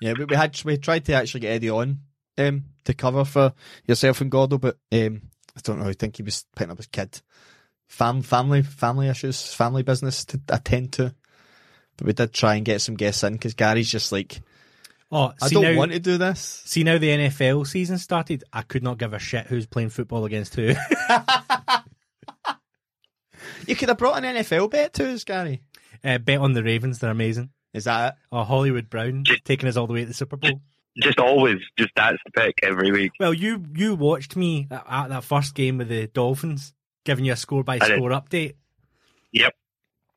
[0.00, 2.00] Yeah, we, we had we tried to actually get Eddie on
[2.38, 3.52] um, to cover for
[3.86, 5.22] yourself and Gordo, but um,
[5.56, 5.88] I don't know.
[5.88, 7.20] I think he was picking up his kid,
[7.88, 11.14] Fam, family, family issues, family business to attend to.
[11.96, 14.40] But we did try and get some guests in because Gary's just like,
[15.10, 16.62] Oh, I don't now, want to do this.
[16.66, 18.42] See now the NFL season started.
[18.52, 20.74] I could not give a shit who's playing football against who.
[23.66, 25.62] You could have brought an NFL bet to us, Gary.
[26.04, 26.98] uh, bet on the Ravens.
[26.98, 27.50] They're amazing.
[27.72, 28.18] Is that it?
[28.32, 30.60] Oh, Hollywood Brown taking us all the way to the Super Bowl.
[31.02, 33.12] Just always, just that's the pick every week.
[33.20, 36.72] Well, you you watched me at, at that first game with the Dolphins,
[37.04, 37.98] giving you a score by I did.
[37.98, 38.54] score update.
[39.32, 39.54] Yep.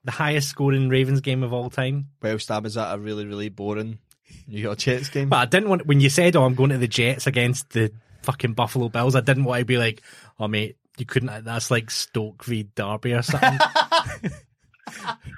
[0.06, 2.08] The highest scoring Ravens game of all time.
[2.22, 4.00] Well, Stab, is that a really, really boring
[4.48, 5.28] New York Jets game?
[5.28, 7.92] But I didn't want when you said, "Oh, I'm going to the Jets against the
[8.24, 10.02] fucking Buffalo Bills." I didn't want to be like,
[10.40, 13.60] "Oh, mate, you couldn't." That's like Stoke v Derby or something.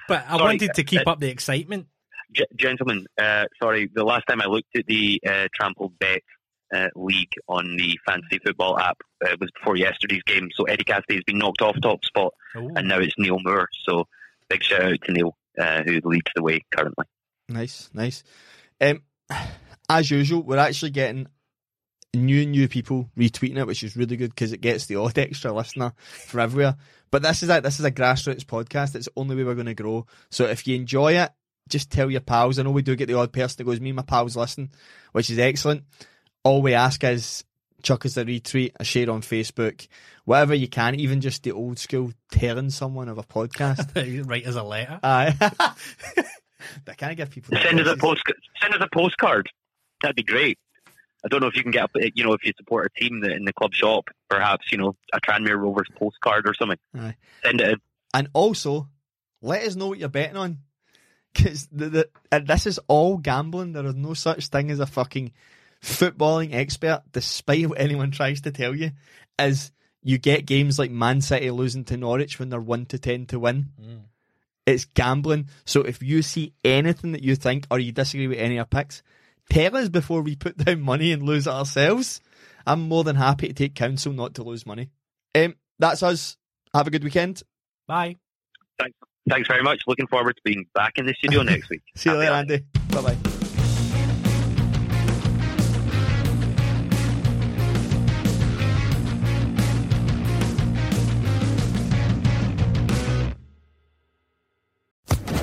[0.08, 1.88] but I Sorry, wanted to keep uh, up the excitement.
[2.34, 6.21] G- gentlemen, uh, sorry, the last time I looked at the uh, Trampled Bet
[6.73, 10.49] uh, League on the fantasy football app uh, was before yesterday's game.
[10.55, 12.69] So Eddie Cassidy has been knocked off top spot, Oh.
[12.75, 13.67] and now it's Neil Moore.
[13.88, 14.05] So
[14.49, 17.05] big shout out to Neil, uh, who leads the way currently.
[17.49, 18.23] Nice, nice.
[18.79, 19.01] Um,
[19.89, 21.27] as usual, we're actually getting
[22.13, 25.51] new new people retweeting it, which is really good because it gets the odd extra
[25.53, 26.75] listener from everywhere.
[27.09, 28.95] But this is a this is a grassroots podcast.
[28.95, 30.05] It's the only way we're going to grow.
[30.29, 31.32] So if you enjoy it,
[31.72, 32.59] just tell your pals.
[32.59, 34.69] I know we do get the odd person that goes, "Me and my pals listen,"
[35.13, 35.84] which is excellent.
[36.43, 37.43] All we ask is
[37.84, 39.88] chuck us a retweet, a share on Facebook,
[40.26, 40.93] whatever you can.
[40.95, 44.28] Even just the old school telling someone of a podcast.
[44.30, 44.99] Write as a letter.
[45.01, 45.36] Aye.
[46.86, 47.99] but can I give people Send us a addresses?
[48.01, 48.24] post.
[48.61, 49.47] Send us a postcard.
[50.01, 50.57] That'd be great.
[51.24, 53.22] I don't know if you can get, a, you know, if you support a team
[53.22, 56.80] that in the club shop, perhaps you know a Tranmere Rovers postcard or something.
[56.97, 57.15] Aye.
[57.43, 57.69] Send it.
[57.74, 57.76] In.
[58.13, 58.89] And also,
[59.41, 60.57] let us know what you're betting on.
[61.34, 63.73] Because the, the, and this is all gambling.
[63.73, 65.32] There is no such thing as a fucking
[65.82, 68.91] footballing expert, despite what anyone tries to tell you.
[69.39, 69.71] Is
[70.03, 73.39] you get games like Man City losing to Norwich when they're 1 to 10 to
[73.39, 73.69] win.
[74.65, 75.49] It's gambling.
[75.65, 78.65] So if you see anything that you think or you disagree with any of our
[78.65, 79.03] picks,
[79.49, 82.21] tell us before we put down money and lose it ourselves.
[82.65, 84.89] I'm more than happy to take counsel not to lose money.
[85.36, 86.38] Um, that's us.
[86.73, 87.41] Have a good weekend.
[87.88, 88.17] Bye.
[88.79, 88.97] Thanks.
[89.30, 89.82] Thanks very much.
[89.88, 91.82] Looking forward to being back in the studio next week.
[91.95, 92.53] See you Happy later.
[92.53, 92.65] Andy.
[92.89, 93.17] Bye bye.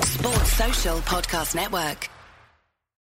[0.03, 2.09] Sports Social Podcast Network.